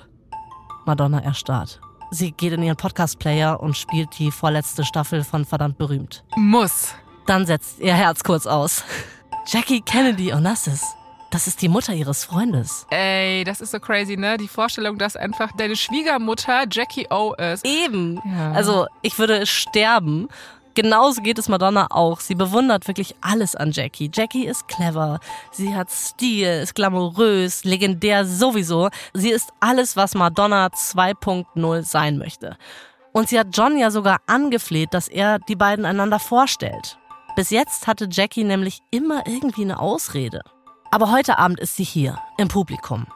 Madonna 0.86 1.20
erstarrt. 1.20 1.80
Sie 2.12 2.34
geht 2.34 2.52
in 2.52 2.64
ihren 2.64 2.76
Podcast-Player 2.76 3.62
und 3.62 3.78
spielt 3.78 4.10
die 4.20 4.32
vorletzte 4.32 4.84
Staffel 4.84 5.24
von 5.24 5.46
Verdammt 5.46 5.78
berühmt. 5.78 6.26
Muss. 6.36 6.94
Dann 7.26 7.46
setzt 7.46 7.80
ihr 7.80 7.94
Herz 7.94 8.26
kurz 8.26 8.46
aus. 8.46 8.84
Jackie 9.48 9.82
Kennedy 9.82 10.34
Onassis. 10.34 10.84
Das 11.32 11.48
ist 11.48 11.62
die 11.62 11.70
Mutter 11.70 11.94
ihres 11.94 12.26
Freundes. 12.26 12.86
Ey, 12.90 13.46
das 13.46 13.62
ist 13.62 13.72
so 13.72 13.80
crazy, 13.80 14.18
ne? 14.18 14.36
Die 14.36 14.50
Vorstellung, 14.50 14.98
dass 14.98 15.16
einfach 15.16 15.52
deine 15.54 15.78
Schwiegermutter 15.78 16.66
Jackie 16.70 17.08
O 17.10 17.34
ist. 17.34 17.66
Eben. 17.66 18.22
Ja. 18.26 18.52
Also, 18.52 18.86
ich 19.02 19.18
würde 19.18 19.46
sterben. 19.46 20.28
Genauso 20.74 21.22
geht 21.22 21.40
es 21.40 21.48
Madonna 21.48 21.88
auch. 21.90 22.20
Sie 22.20 22.36
bewundert 22.36 22.88
wirklich 22.88 23.16
alles 23.22 23.56
an 23.56 23.72
Jackie. 23.72 24.12
Jackie 24.14 24.46
ist 24.46 24.68
clever, 24.68 25.20
sie 25.52 25.74
hat 25.74 25.90
Stil, 25.90 26.48
ist 26.64 26.76
glamourös, 26.76 27.64
legendär 27.64 28.26
sowieso. 28.26 28.90
Sie 29.14 29.32
ist 29.32 29.52
alles, 29.60 29.96
was 29.96 30.16
Madonna 30.16 30.68
2.0 30.68 31.84
sein 31.84 32.18
möchte. 32.18 32.58
Und 33.14 33.30
sie 33.30 33.40
hat 33.40 33.48
John 33.52 33.78
ja 33.78 33.90
sogar 33.92 34.20
angefleht, 34.28 34.94
dass 34.94 35.08
er 35.08 35.40
die 35.40 35.58
beiden 35.58 35.86
einander 35.86 36.20
vorstellt. 36.20 36.98
Bis 37.36 37.50
jetzt 37.50 37.88
hatte 37.88 38.08
Jackie 38.10 38.44
nämlich 38.44 38.80
immer 38.92 39.24
irgendwie 39.28 39.64
eine 39.64 39.80
Ausrede. 39.80 40.42
Aber 40.94 41.10
heute 41.10 41.40
Abend 41.40 41.60
ist 41.62 41.78
sie 41.78 41.86
hier, 41.86 42.18
im 42.38 42.50
Publikum. 42.50 43.08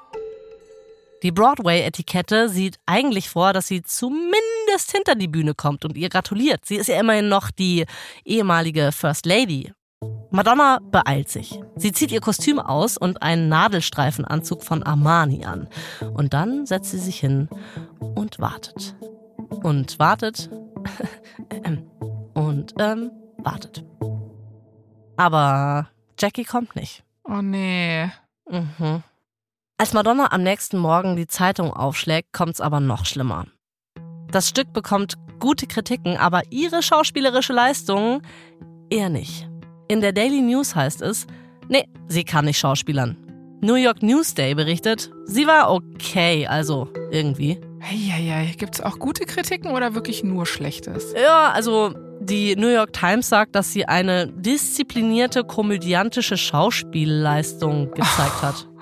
Die 1.23 1.31
Broadway-Etikette 1.31 2.47
sieht 2.47 2.77
eigentlich 2.85 3.29
vor, 3.29 3.51
dass 3.51 3.67
sie 3.67 3.81
zumindest 3.81 4.91
hinter 4.91 5.15
die 5.15 5.27
Bühne 5.27 5.53
kommt 5.55 5.83
und 5.83 5.97
ihr 5.97 6.07
gratuliert. 6.07 6.65
Sie 6.65 6.75
ist 6.75 6.87
ja 6.87 6.97
immerhin 6.97 7.27
noch 7.27 7.51
die 7.51 7.85
ehemalige 8.23 8.93
First 8.93 9.25
Lady. 9.25 9.73
Madonna 10.31 10.79
beeilt 10.81 11.29
sich. 11.29 11.59
Sie 11.75 11.91
zieht 11.91 12.13
ihr 12.13 12.21
Kostüm 12.21 12.59
aus 12.59 12.97
und 12.97 13.21
einen 13.21 13.49
Nadelstreifenanzug 13.49 14.63
von 14.63 14.81
Armani 14.83 15.45
an. 15.45 15.67
Und 16.13 16.33
dann 16.33 16.65
setzt 16.65 16.91
sie 16.91 16.99
sich 16.99 17.19
hin 17.19 17.49
und 17.99 18.39
wartet. 18.39 18.95
Und 19.49 19.99
wartet. 19.99 20.49
und 22.33 22.73
ähm, 22.79 23.11
wartet. 23.37 23.83
Aber 25.17 25.89
Jackie 26.17 26.45
kommt 26.45 26.75
nicht. 26.75 27.05
Oh 27.27 27.41
nee. 27.41 28.09
Mhm. 28.49 29.03
Als 29.77 29.93
Madonna 29.93 30.31
am 30.31 30.43
nächsten 30.43 30.77
Morgen 30.77 31.15
die 31.15 31.27
Zeitung 31.27 31.73
aufschlägt, 31.73 32.31
kommt's 32.31 32.61
aber 32.61 32.79
noch 32.79 33.05
schlimmer. 33.05 33.47
Das 34.31 34.47
Stück 34.47 34.71
bekommt 34.73 35.15
gute 35.39 35.67
Kritiken, 35.67 36.17
aber 36.17 36.43
ihre 36.51 36.81
schauspielerische 36.81 37.53
Leistung 37.53 38.21
eher 38.89 39.09
nicht. 39.09 39.49
In 39.87 40.01
der 40.01 40.13
Daily 40.13 40.41
News 40.41 40.75
heißt 40.75 41.01
es, 41.01 41.27
nee, 41.67 41.85
sie 42.07 42.23
kann 42.23 42.45
nicht 42.45 42.59
schauspielern. 42.59 43.17
New 43.61 43.75
York 43.75 44.03
Newsday 44.03 44.53
berichtet, 44.53 45.11
sie 45.25 45.47
war 45.47 45.71
okay, 45.71 46.45
also 46.47 46.87
irgendwie. 47.11 47.59
Eieiei, 47.81 48.53
gibt's 48.57 48.81
auch 48.81 48.99
gute 48.99 49.25
Kritiken 49.25 49.71
oder 49.71 49.95
wirklich 49.95 50.23
nur 50.23 50.45
Schlechtes? 50.45 51.13
Ja, 51.13 51.51
also 51.51 51.93
die 52.19 52.55
New 52.55 52.69
York 52.69 52.93
Times 52.93 53.29
sagt, 53.29 53.55
dass 53.55 53.71
sie 53.71 53.85
eine 53.85 54.27
disziplinierte 54.27 55.43
komödiantische 55.43 56.37
Schauspielleistung 56.37 57.91
gezeigt 57.91 58.41
hat. 58.41 58.67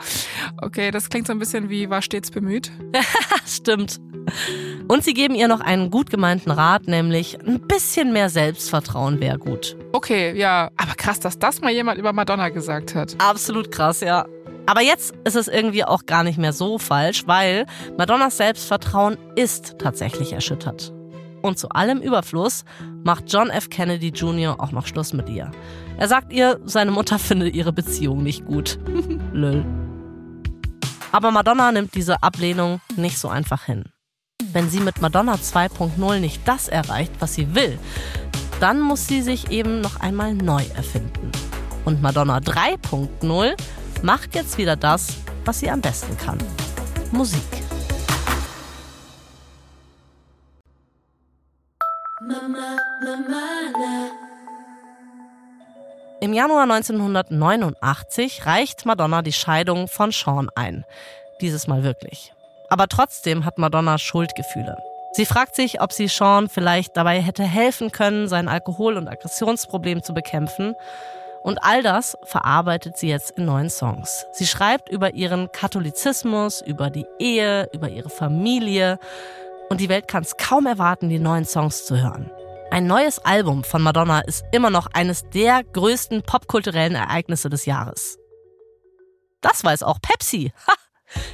Okay, 0.62 0.92
das 0.92 1.10
klingt 1.10 1.28
so 1.28 1.32
ein 1.32 1.40
bisschen 1.40 1.70
wie 1.70 1.90
war 1.90 2.02
stets 2.02 2.30
bemüht. 2.30 2.72
Stimmt. 3.46 4.02
Und 4.90 5.04
sie 5.04 5.14
geben 5.14 5.34
ihr 5.34 5.48
noch 5.48 5.62
einen 5.62 5.92
gut 5.92 6.10
gemeinten 6.10 6.52
Rat, 6.52 6.88
nämlich 6.88 7.40
ein 7.40 7.66
bisschen 7.68 8.12
mehr 8.12 8.30
Selbstvertrauen 8.30 9.22
wäre 9.22 9.40
gut. 9.40 9.78
Okay, 9.94 10.38
ja. 10.38 10.72
Aber 10.76 10.96
krass, 10.96 11.22
dass 11.22 11.40
das 11.40 11.62
mal 11.62 11.72
jemand 11.72 12.00
über 12.00 12.12
Madonna 12.12 12.50
gesagt 12.50 12.96
hat. 12.96 13.16
Absolut 13.20 13.72
krass, 13.72 14.02
ja. 14.02 14.26
Aber 14.66 14.82
jetzt 14.82 15.14
ist 15.26 15.36
es 15.36 15.48
irgendwie 15.48 15.84
auch 15.84 16.06
gar 16.06 16.24
nicht 16.24 16.38
mehr 16.38 16.54
so 16.54 16.78
falsch, 16.78 17.24
weil 17.26 17.66
Madonnas 17.98 18.38
Selbstvertrauen 18.38 19.18
ist 19.36 19.76
tatsächlich 19.80 20.34
erschüttert. 20.34 20.94
Und 21.44 21.60
zu 21.60 21.68
allem 21.70 22.00
Überfluss 22.00 22.64
macht 23.04 23.26
John 23.28 23.50
F. 23.50 23.70
Kennedy 23.70 24.08
Jr. 24.08 24.62
auch 24.62 24.72
noch 24.72 24.88
Schluss 24.88 25.12
mit 25.12 25.28
ihr. 25.28 25.52
Er 25.98 26.08
sagt 26.08 26.32
ihr, 26.32 26.62
seine 26.64 26.92
Mutter 26.92 27.20
findet 27.20 27.54
ihre 27.54 27.74
Beziehung 27.74 28.24
nicht 28.24 28.46
gut. 28.46 28.80
Lül. 29.34 29.66
Aber 31.12 31.32
Madonna 31.32 31.74
nimmt 31.74 31.96
diese 31.96 32.24
Ablehnung 32.24 32.80
nicht 32.96 33.20
so 33.20 33.28
einfach 33.28 33.66
hin. 33.66 33.84
Wenn 34.54 34.70
sie 34.70 34.80
mit 34.80 35.02
Madonna 35.02 35.36
2.0 35.36 36.20
nicht 36.20 36.48
das 36.48 36.70
erreicht, 36.70 37.12
was 37.20 37.36
sie 37.36 37.54
will, 37.54 37.78
dann 38.62 38.80
muss 38.80 39.08
sie 39.08 39.22
sich 39.22 39.52
eben 39.52 39.82
noch 39.82 40.00
einmal 40.00 40.34
neu 40.34 40.64
erfinden. 40.76 41.30
Und 41.84 42.02
Madonna 42.02 42.38
3.0 42.38 43.58
macht 44.02 44.34
jetzt 44.34 44.58
wieder 44.58 44.78
das, 44.78 45.18
was 45.44 45.60
sie 45.60 45.70
am 45.70 45.82
besten 45.82 46.18
kann. 46.18 46.38
Musik. 47.12 47.63
Im 56.22 56.34
Januar 56.34 56.64
1989 56.64 58.46
reicht 58.46 58.86
Madonna 58.86 59.22
die 59.22 59.34
Scheidung 59.34 59.88
von 59.88 60.12
Sean 60.12 60.50
ein. 60.56 60.86
Dieses 61.42 61.68
Mal 61.68 61.84
wirklich. 61.84 62.34
Aber 62.70 62.88
trotzdem 62.88 63.46
hat 63.46 63.58
Madonna 63.58 63.98
Schuldgefühle. 63.98 64.78
Sie 65.12 65.26
fragt 65.26 65.56
sich, 65.56 65.82
ob 65.82 65.92
sie 65.92 66.08
Sean 66.08 66.50
vielleicht 66.50 66.98
dabei 66.98 67.22
hätte 67.22 67.44
helfen 67.44 67.92
können, 67.92 68.28
sein 68.28 68.48
Alkohol- 68.48 68.98
und 68.98 69.08
Aggressionsproblem 69.08 70.02
zu 70.02 70.14
bekämpfen. 70.14 70.76
Und 71.44 71.60
all 71.62 71.84
das 71.84 72.18
verarbeitet 72.24 72.98
sie 72.98 73.10
jetzt 73.10 73.32
in 73.32 73.46
neuen 73.46 73.70
Songs. 73.70 74.26
Sie 74.32 74.48
schreibt 74.48 74.90
über 74.90 75.14
ihren 75.14 75.52
Katholizismus, 75.52 76.62
über 76.62 76.90
die 76.90 77.06
Ehe, 77.20 77.70
über 77.74 77.90
ihre 77.90 78.10
Familie. 78.10 78.98
Und 79.74 79.82
die 79.82 79.90
Welt 79.90 80.08
kann 80.08 80.22
es 80.22 80.38
kaum 80.38 80.68
erwarten, 80.68 81.10
die 81.10 81.18
neuen 81.18 81.46
Songs 81.46 81.88
zu 81.88 82.00
hören. 82.00 82.30
Ein 82.70 82.86
neues 82.86 83.18
Album 83.18 83.64
von 83.64 83.82
Madonna 83.82 84.20
ist 84.20 84.46
immer 84.52 84.70
noch 84.70 84.86
eines 84.94 85.28
der 85.32 85.64
größten 85.64 86.22
popkulturellen 86.22 86.94
Ereignisse 86.94 87.50
des 87.50 87.66
Jahres. 87.66 88.20
Das 89.42 89.64
weiß 89.64 89.82
auch 89.82 90.00
Pepsi. 90.00 90.54
Ha! 90.68 90.74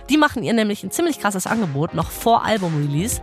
Die 0.10 0.16
machen 0.16 0.44
ihr 0.44 0.54
nämlich 0.54 0.86
ein 0.86 0.92
ziemlich 0.92 1.20
krasses 1.20 1.48
Angebot 1.48 1.94
noch 1.94 2.12
vor 2.12 2.46
Album-Release. 2.46 3.20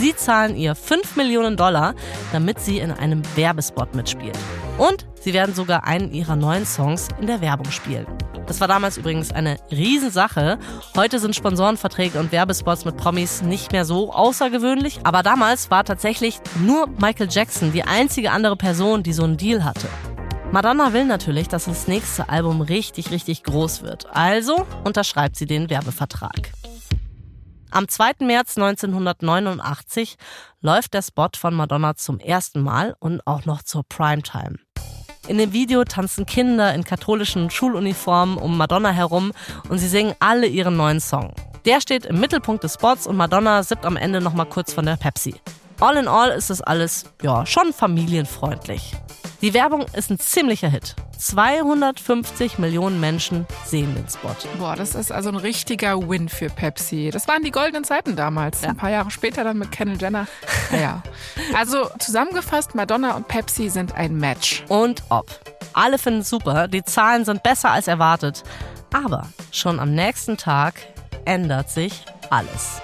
Sie 0.00 0.16
zahlen 0.16 0.56
ihr 0.56 0.74
5 0.74 1.14
Millionen 1.14 1.56
Dollar, 1.56 1.94
damit 2.32 2.58
sie 2.58 2.80
in 2.80 2.90
einem 2.90 3.22
Werbespot 3.36 3.94
mitspielt. 3.94 4.36
Und 4.78 5.06
sie 5.20 5.32
werden 5.32 5.54
sogar 5.54 5.84
einen 5.84 6.12
ihrer 6.12 6.36
neuen 6.36 6.66
Songs 6.66 7.08
in 7.20 7.26
der 7.26 7.40
Werbung 7.40 7.70
spielen. 7.70 8.06
Das 8.46 8.60
war 8.60 8.68
damals 8.68 8.96
übrigens 8.96 9.32
eine 9.32 9.56
Riesensache. 9.70 10.58
Heute 10.96 11.18
sind 11.18 11.34
Sponsorenverträge 11.34 12.18
und 12.20 12.30
Werbespots 12.30 12.84
mit 12.84 12.96
Promis 12.96 13.42
nicht 13.42 13.72
mehr 13.72 13.84
so 13.84 14.12
außergewöhnlich. 14.12 15.00
Aber 15.02 15.22
damals 15.22 15.70
war 15.70 15.84
tatsächlich 15.84 16.38
nur 16.60 16.86
Michael 16.86 17.28
Jackson 17.30 17.72
die 17.72 17.82
einzige 17.82 18.30
andere 18.30 18.56
Person, 18.56 19.02
die 19.02 19.12
so 19.12 19.24
einen 19.24 19.36
Deal 19.36 19.64
hatte. 19.64 19.88
Madonna 20.52 20.92
will 20.92 21.04
natürlich, 21.04 21.48
dass 21.48 21.64
das 21.64 21.88
nächste 21.88 22.28
Album 22.28 22.60
richtig, 22.60 23.10
richtig 23.10 23.42
groß 23.42 23.82
wird. 23.82 24.06
Also 24.14 24.64
unterschreibt 24.84 25.36
sie 25.36 25.46
den 25.46 25.68
Werbevertrag. 25.70 26.52
Am 27.76 27.88
2. 27.88 28.24
März 28.24 28.56
1989 28.56 30.16
läuft 30.62 30.94
der 30.94 31.02
Spot 31.02 31.28
von 31.36 31.52
Madonna 31.52 31.94
zum 31.94 32.18
ersten 32.20 32.62
Mal 32.62 32.96
und 33.00 33.20
auch 33.26 33.44
noch 33.44 33.62
zur 33.62 33.84
Primetime. 33.86 34.56
In 35.28 35.36
dem 35.36 35.52
Video 35.52 35.84
tanzen 35.84 36.24
Kinder 36.24 36.72
in 36.72 36.84
katholischen 36.84 37.50
Schuluniformen 37.50 38.38
um 38.38 38.56
Madonna 38.56 38.92
herum 38.92 39.32
und 39.68 39.76
sie 39.76 39.88
singen 39.88 40.14
alle 40.20 40.46
ihren 40.46 40.78
neuen 40.78 41.00
Song. 41.00 41.34
Der 41.66 41.82
steht 41.82 42.06
im 42.06 42.18
Mittelpunkt 42.18 42.64
des 42.64 42.72
Spots 42.72 43.06
und 43.06 43.18
Madonna 43.18 43.62
sippt 43.62 43.84
am 43.84 43.98
Ende 43.98 44.22
nochmal 44.22 44.46
kurz 44.46 44.72
von 44.72 44.86
der 44.86 44.96
Pepsi. 44.96 45.34
All 45.78 45.98
in 45.98 46.08
all 46.08 46.30
ist 46.30 46.48
es 46.48 46.62
alles, 46.62 47.04
ja, 47.20 47.44
schon 47.44 47.74
familienfreundlich. 47.74 48.94
Die 49.46 49.54
Werbung 49.54 49.86
ist 49.92 50.10
ein 50.10 50.18
ziemlicher 50.18 50.68
Hit. 50.68 50.96
250 51.18 52.58
Millionen 52.58 52.98
Menschen 52.98 53.46
sehen 53.64 53.94
den 53.94 54.08
Spot. 54.08 54.34
Boah, 54.58 54.74
das 54.74 54.96
ist 54.96 55.12
also 55.12 55.28
ein 55.28 55.36
richtiger 55.36 56.08
Win 56.08 56.28
für 56.28 56.48
Pepsi. 56.48 57.10
Das 57.12 57.28
waren 57.28 57.44
die 57.44 57.52
goldenen 57.52 57.84
Zeiten 57.84 58.16
damals. 58.16 58.62
Ja. 58.62 58.70
Ein 58.70 58.76
paar 58.76 58.90
Jahre 58.90 59.12
später 59.12 59.44
dann 59.44 59.58
mit 59.58 59.70
Kendall 59.70 60.00
Jenner. 60.00 60.26
Naja. 60.72 61.00
Also 61.54 61.88
zusammengefasst, 62.00 62.74
Madonna 62.74 63.14
und 63.14 63.28
Pepsi 63.28 63.68
sind 63.68 63.94
ein 63.94 64.16
Match. 64.16 64.64
Und 64.66 65.04
ob. 65.10 65.28
Alle 65.74 65.98
finden 65.98 66.22
es 66.22 66.28
super, 66.28 66.66
die 66.66 66.82
Zahlen 66.82 67.24
sind 67.24 67.44
besser 67.44 67.70
als 67.70 67.86
erwartet. 67.86 68.42
Aber 68.92 69.28
schon 69.52 69.78
am 69.78 69.94
nächsten 69.94 70.36
Tag 70.36 70.74
ändert 71.24 71.70
sich 71.70 72.04
alles. 72.30 72.82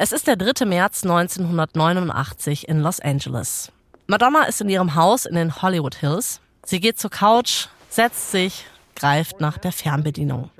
Es 0.00 0.12
ist 0.12 0.28
der 0.28 0.36
3. 0.36 0.64
März 0.64 1.02
1989 1.02 2.68
in 2.68 2.78
Los 2.78 3.00
Angeles. 3.00 3.72
Madonna 4.06 4.44
ist 4.44 4.60
in 4.60 4.68
ihrem 4.68 4.94
Haus 4.94 5.26
in 5.26 5.34
den 5.34 5.60
Hollywood 5.60 5.96
Hills. 5.96 6.40
Sie 6.64 6.78
geht 6.78 7.00
zur 7.00 7.10
Couch, 7.10 7.66
setzt 7.88 8.30
sich, 8.30 8.64
greift 8.94 9.40
nach 9.40 9.58
der 9.58 9.72
Fernbedienung. 9.72 10.50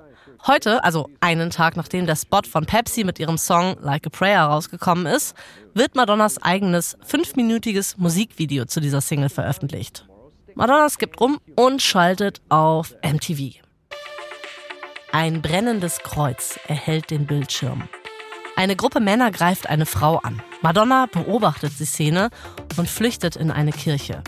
Heute, 0.48 0.82
also 0.82 1.08
einen 1.20 1.50
Tag 1.50 1.76
nachdem 1.76 2.04
der 2.04 2.16
Spot 2.16 2.42
von 2.50 2.66
Pepsi 2.66 3.04
mit 3.04 3.20
ihrem 3.20 3.38
Song 3.38 3.76
Like 3.80 4.08
a 4.08 4.10
Prayer 4.10 4.42
rausgekommen 4.42 5.06
ist, 5.06 5.36
wird 5.72 5.94
Madonnas 5.94 6.42
eigenes 6.42 6.98
fünfminütiges 7.06 7.96
Musikvideo 7.96 8.64
zu 8.64 8.80
dieser 8.80 9.00
Single 9.00 9.28
veröffentlicht. 9.28 10.04
Madonna 10.56 10.88
skippt 10.90 11.20
rum 11.20 11.38
und 11.54 11.80
schaltet 11.80 12.40
auf 12.48 12.96
MTV. 13.04 13.62
Ein 15.12 15.42
brennendes 15.42 16.00
Kreuz 16.00 16.58
erhält 16.66 17.12
den 17.12 17.24
Bildschirm. 17.26 17.88
Eine 18.58 18.74
Gruppe 18.74 18.98
Männer 18.98 19.30
greift 19.30 19.68
eine 19.68 19.86
Frau 19.86 20.16
an. 20.16 20.42
Madonna 20.62 21.06
beobachtet 21.06 21.74
die 21.78 21.84
Szene 21.84 22.28
und 22.76 22.90
flüchtet 22.90 23.36
in 23.36 23.52
eine 23.52 23.70
Kirche. 23.70 24.24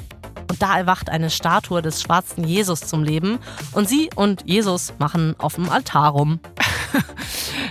Und 0.49 0.63
da 0.63 0.79
erwacht 0.79 1.11
eine 1.11 1.31
Statue 1.31 1.83
des 1.83 2.01
schwarzen 2.01 2.45
Jesus 2.45 2.79
zum 2.83 3.03
Leben 3.03 3.41
und 3.73 3.89
sie 3.89 4.09
und 4.15 4.49
Jesus 4.49 4.93
machen 5.01 5.35
auf 5.39 5.57
dem 5.57 5.69
Altar 5.69 6.11
rum. 6.11 6.39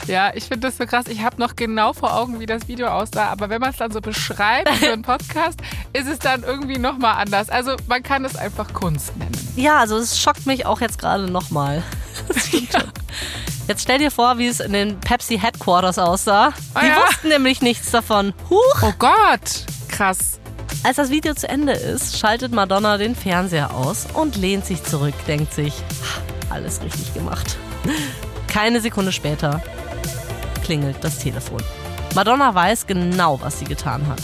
Ja, 0.07 0.31
ich 0.33 0.45
finde 0.45 0.67
das 0.67 0.77
so 0.77 0.85
krass. 0.87 1.05
Ich 1.07 1.21
habe 1.21 1.39
noch 1.39 1.55
genau 1.55 1.93
vor 1.93 2.15
Augen, 2.15 2.39
wie 2.39 2.47
das 2.47 2.67
Video 2.67 2.87
aussah. 2.87 3.27
Aber 3.27 3.49
wenn 3.49 3.61
man 3.61 3.69
es 3.69 3.77
dann 3.77 3.91
so 3.91 4.01
beschreibt 4.01 4.69
für 4.77 4.91
einen 4.91 5.03
Podcast, 5.03 5.59
ist 5.93 6.07
es 6.07 6.17
dann 6.17 6.41
irgendwie 6.41 6.79
nochmal 6.79 7.21
anders. 7.21 7.49
Also 7.49 7.75
man 7.87 8.01
kann 8.01 8.25
es 8.25 8.35
einfach 8.35 8.73
Kunst 8.73 9.15
nennen. 9.17 9.37
Ja, 9.55 9.77
also 9.77 9.97
es 9.97 10.19
schockt 10.19 10.47
mich 10.47 10.65
auch 10.65 10.81
jetzt 10.81 10.97
gerade 10.97 11.29
nochmal. 11.29 11.83
Ja. 12.51 12.83
Jetzt 13.69 13.83
stell 13.83 13.99
dir 13.99 14.09
vor, 14.09 14.39
wie 14.39 14.47
es 14.47 14.59
in 14.61 14.73
den 14.73 14.99
Pepsi 14.99 15.37
Headquarters 15.37 15.99
aussah. 15.99 16.53
Oh, 16.73 16.79
Die 16.81 16.87
ja. 16.87 17.05
wussten 17.05 17.27
nämlich 17.27 17.61
nichts 17.61 17.91
davon. 17.91 18.33
Huch! 18.49 18.81
Oh 18.81 18.93
Gott! 18.97 19.65
Krass. 19.89 20.39
Als 20.81 20.95
das 20.95 21.11
Video 21.11 21.35
zu 21.35 21.47
Ende 21.47 21.73
ist, 21.73 22.17
schaltet 22.17 22.51
Madonna 22.51 22.97
den 22.97 23.15
Fernseher 23.15 23.75
aus 23.75 24.07
und 24.15 24.37
lehnt 24.37 24.65
sich 24.65 24.83
zurück, 24.83 25.13
denkt 25.27 25.53
sich, 25.53 25.71
alles 26.49 26.81
richtig 26.81 27.13
gemacht. 27.13 27.57
Keine 28.47 28.81
Sekunde 28.81 29.11
später 29.11 29.61
klingelt 30.63 30.97
das 31.01 31.19
Telefon. 31.19 31.61
Madonna 32.15 32.55
weiß 32.55 32.87
genau, 32.87 33.39
was 33.39 33.59
sie 33.59 33.65
getan 33.65 34.07
hat. 34.07 34.21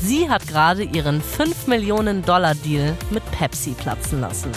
Sie 0.00 0.28
hat 0.28 0.48
gerade 0.48 0.82
ihren 0.82 1.22
5 1.22 1.68
Millionen 1.68 2.24
Dollar 2.24 2.56
Deal 2.56 2.96
mit 3.10 3.22
Pepsi 3.30 3.70
platzen 3.70 4.20
lassen. 4.20 4.50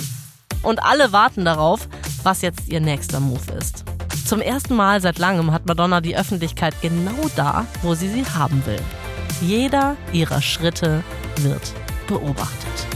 Und 0.64 0.84
alle 0.84 1.12
warten 1.12 1.46
darauf, 1.46 1.88
was 2.24 2.42
jetzt 2.42 2.68
ihr 2.68 2.80
nächster 2.80 3.20
Move 3.20 3.52
ist. 3.60 3.84
Zum 4.26 4.40
ersten 4.40 4.76
Mal 4.76 5.02
seit 5.02 5.20
langem 5.20 5.52
hat 5.52 5.66
Madonna 5.66 6.00
die 6.00 6.16
Öffentlichkeit 6.16 6.74
genau 6.82 7.30
da, 7.36 7.66
wo 7.82 7.94
sie 7.94 8.08
sie 8.08 8.26
haben 8.26 8.66
will. 8.66 8.80
Jeder 9.42 9.98
ihrer 10.14 10.42
Schritte 10.42 11.04
wird 11.38 11.74
beobachtet. 12.08 12.88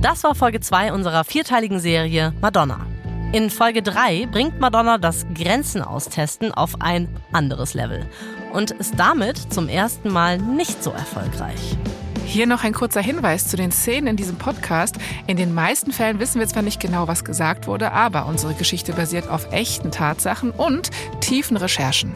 Das 0.00 0.24
war 0.24 0.34
Folge 0.34 0.60
2 0.60 0.92
unserer 0.92 1.24
vierteiligen 1.24 1.80
Serie 1.80 2.32
Madonna. 2.40 2.86
In 3.32 3.50
Folge 3.50 3.82
3 3.82 4.26
bringt 4.32 4.58
Madonna 4.58 4.98
das 4.98 5.26
Grenzen 5.34 5.82
austesten 5.82 6.52
auf 6.52 6.80
ein 6.80 7.08
anderes 7.30 7.74
Level 7.74 8.06
und 8.52 8.70
ist 8.72 8.94
damit 8.96 9.52
zum 9.52 9.68
ersten 9.68 10.10
Mal 10.10 10.38
nicht 10.38 10.82
so 10.82 10.90
erfolgreich. 10.90 11.76
Hier 12.28 12.46
noch 12.46 12.62
ein 12.62 12.74
kurzer 12.74 13.00
Hinweis 13.00 13.48
zu 13.48 13.56
den 13.56 13.72
Szenen 13.72 14.06
in 14.06 14.16
diesem 14.16 14.36
Podcast. 14.36 14.96
In 15.26 15.38
den 15.38 15.54
meisten 15.54 15.92
Fällen 15.92 16.20
wissen 16.20 16.40
wir 16.40 16.46
zwar 16.46 16.62
nicht 16.62 16.78
genau, 16.78 17.08
was 17.08 17.24
gesagt 17.24 17.66
wurde, 17.66 17.90
aber 17.92 18.26
unsere 18.26 18.52
Geschichte 18.52 18.92
basiert 18.92 19.30
auf 19.30 19.50
echten 19.50 19.90
Tatsachen 19.90 20.50
und 20.50 20.90
tiefen 21.20 21.56
Recherchen. 21.56 22.12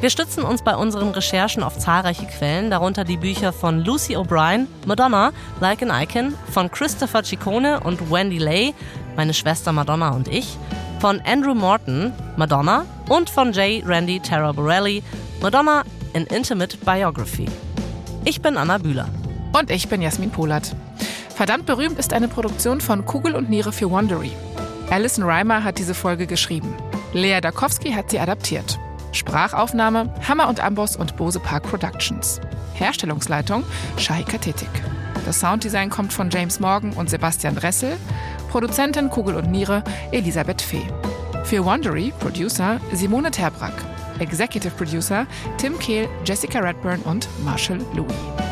Wir 0.00 0.10
stützen 0.10 0.44
uns 0.44 0.62
bei 0.62 0.76
unseren 0.76 1.10
Recherchen 1.10 1.64
auf 1.64 1.76
zahlreiche 1.78 2.26
Quellen, 2.26 2.70
darunter 2.70 3.02
die 3.02 3.16
Bücher 3.16 3.52
von 3.52 3.80
Lucy 3.80 4.16
O'Brien, 4.16 4.68
Madonna, 4.86 5.32
Like 5.58 5.82
an 5.82 5.90
Icon, 5.90 6.34
von 6.52 6.70
Christopher 6.70 7.24
Ciccone 7.24 7.80
und 7.80 8.08
Wendy 8.08 8.38
Lay, 8.38 8.72
meine 9.16 9.34
Schwester 9.34 9.72
Madonna 9.72 10.10
und 10.10 10.28
ich, 10.28 10.56
von 11.00 11.20
Andrew 11.26 11.56
Morton, 11.56 12.12
Madonna 12.36 12.86
und 13.08 13.28
von 13.28 13.52
J. 13.52 13.84
Randy 13.84 14.20
Tara 14.20 14.52
Borelli, 14.52 15.02
Madonna, 15.42 15.82
an 16.14 16.24
Intimate 16.26 16.76
Biography. 16.78 17.46
Ich 18.24 18.40
bin 18.40 18.56
Anna 18.56 18.78
Bühler. 18.78 19.08
Und 19.58 19.70
ich 19.70 19.88
bin 19.88 20.02
Jasmin 20.02 20.30
Polat. 20.30 20.76
Verdammt 21.34 21.64
berühmt 21.64 21.98
ist 21.98 22.12
eine 22.12 22.28
Produktion 22.28 22.82
von 22.82 23.06
Kugel 23.06 23.34
und 23.34 23.48
Niere 23.48 23.72
für 23.72 23.90
Wondery. 23.90 24.32
Alison 24.90 25.24
Reimer 25.24 25.64
hat 25.64 25.78
diese 25.78 25.94
Folge 25.94 26.26
geschrieben. 26.26 26.74
Lea 27.14 27.40
Dakowski 27.40 27.92
hat 27.92 28.10
sie 28.10 28.20
adaptiert. 28.20 28.78
Sprachaufnahme 29.12 30.12
Hammer 30.28 30.48
und 30.48 30.60
Amboss 30.60 30.96
und 30.96 31.16
Bose 31.16 31.40
Park 31.40 31.62
Productions. 31.62 32.38
Herstellungsleitung 32.74 33.64
Shahika 33.96 34.36
Tetik. 34.36 34.68
Das 35.24 35.40
Sounddesign 35.40 35.88
kommt 35.88 36.12
von 36.12 36.28
James 36.28 36.60
Morgan 36.60 36.92
und 36.92 37.08
Sebastian 37.08 37.56
Dressel. 37.56 37.96
Produzentin 38.50 39.08
Kugel 39.08 39.36
und 39.36 39.50
Niere 39.50 39.82
Elisabeth 40.12 40.60
Fee. 40.60 40.86
Für 41.44 41.64
Wondery 41.64 42.12
Producer 42.20 42.78
Simone 42.92 43.30
Terbrack. 43.30 43.74
Executive 44.18 44.74
Producer 44.76 45.26
Tim 45.56 45.78
Kehl, 45.78 46.08
Jessica 46.26 46.58
Redburn 46.58 47.00
und 47.02 47.26
Marshall 47.42 47.80
Louis. 47.94 48.45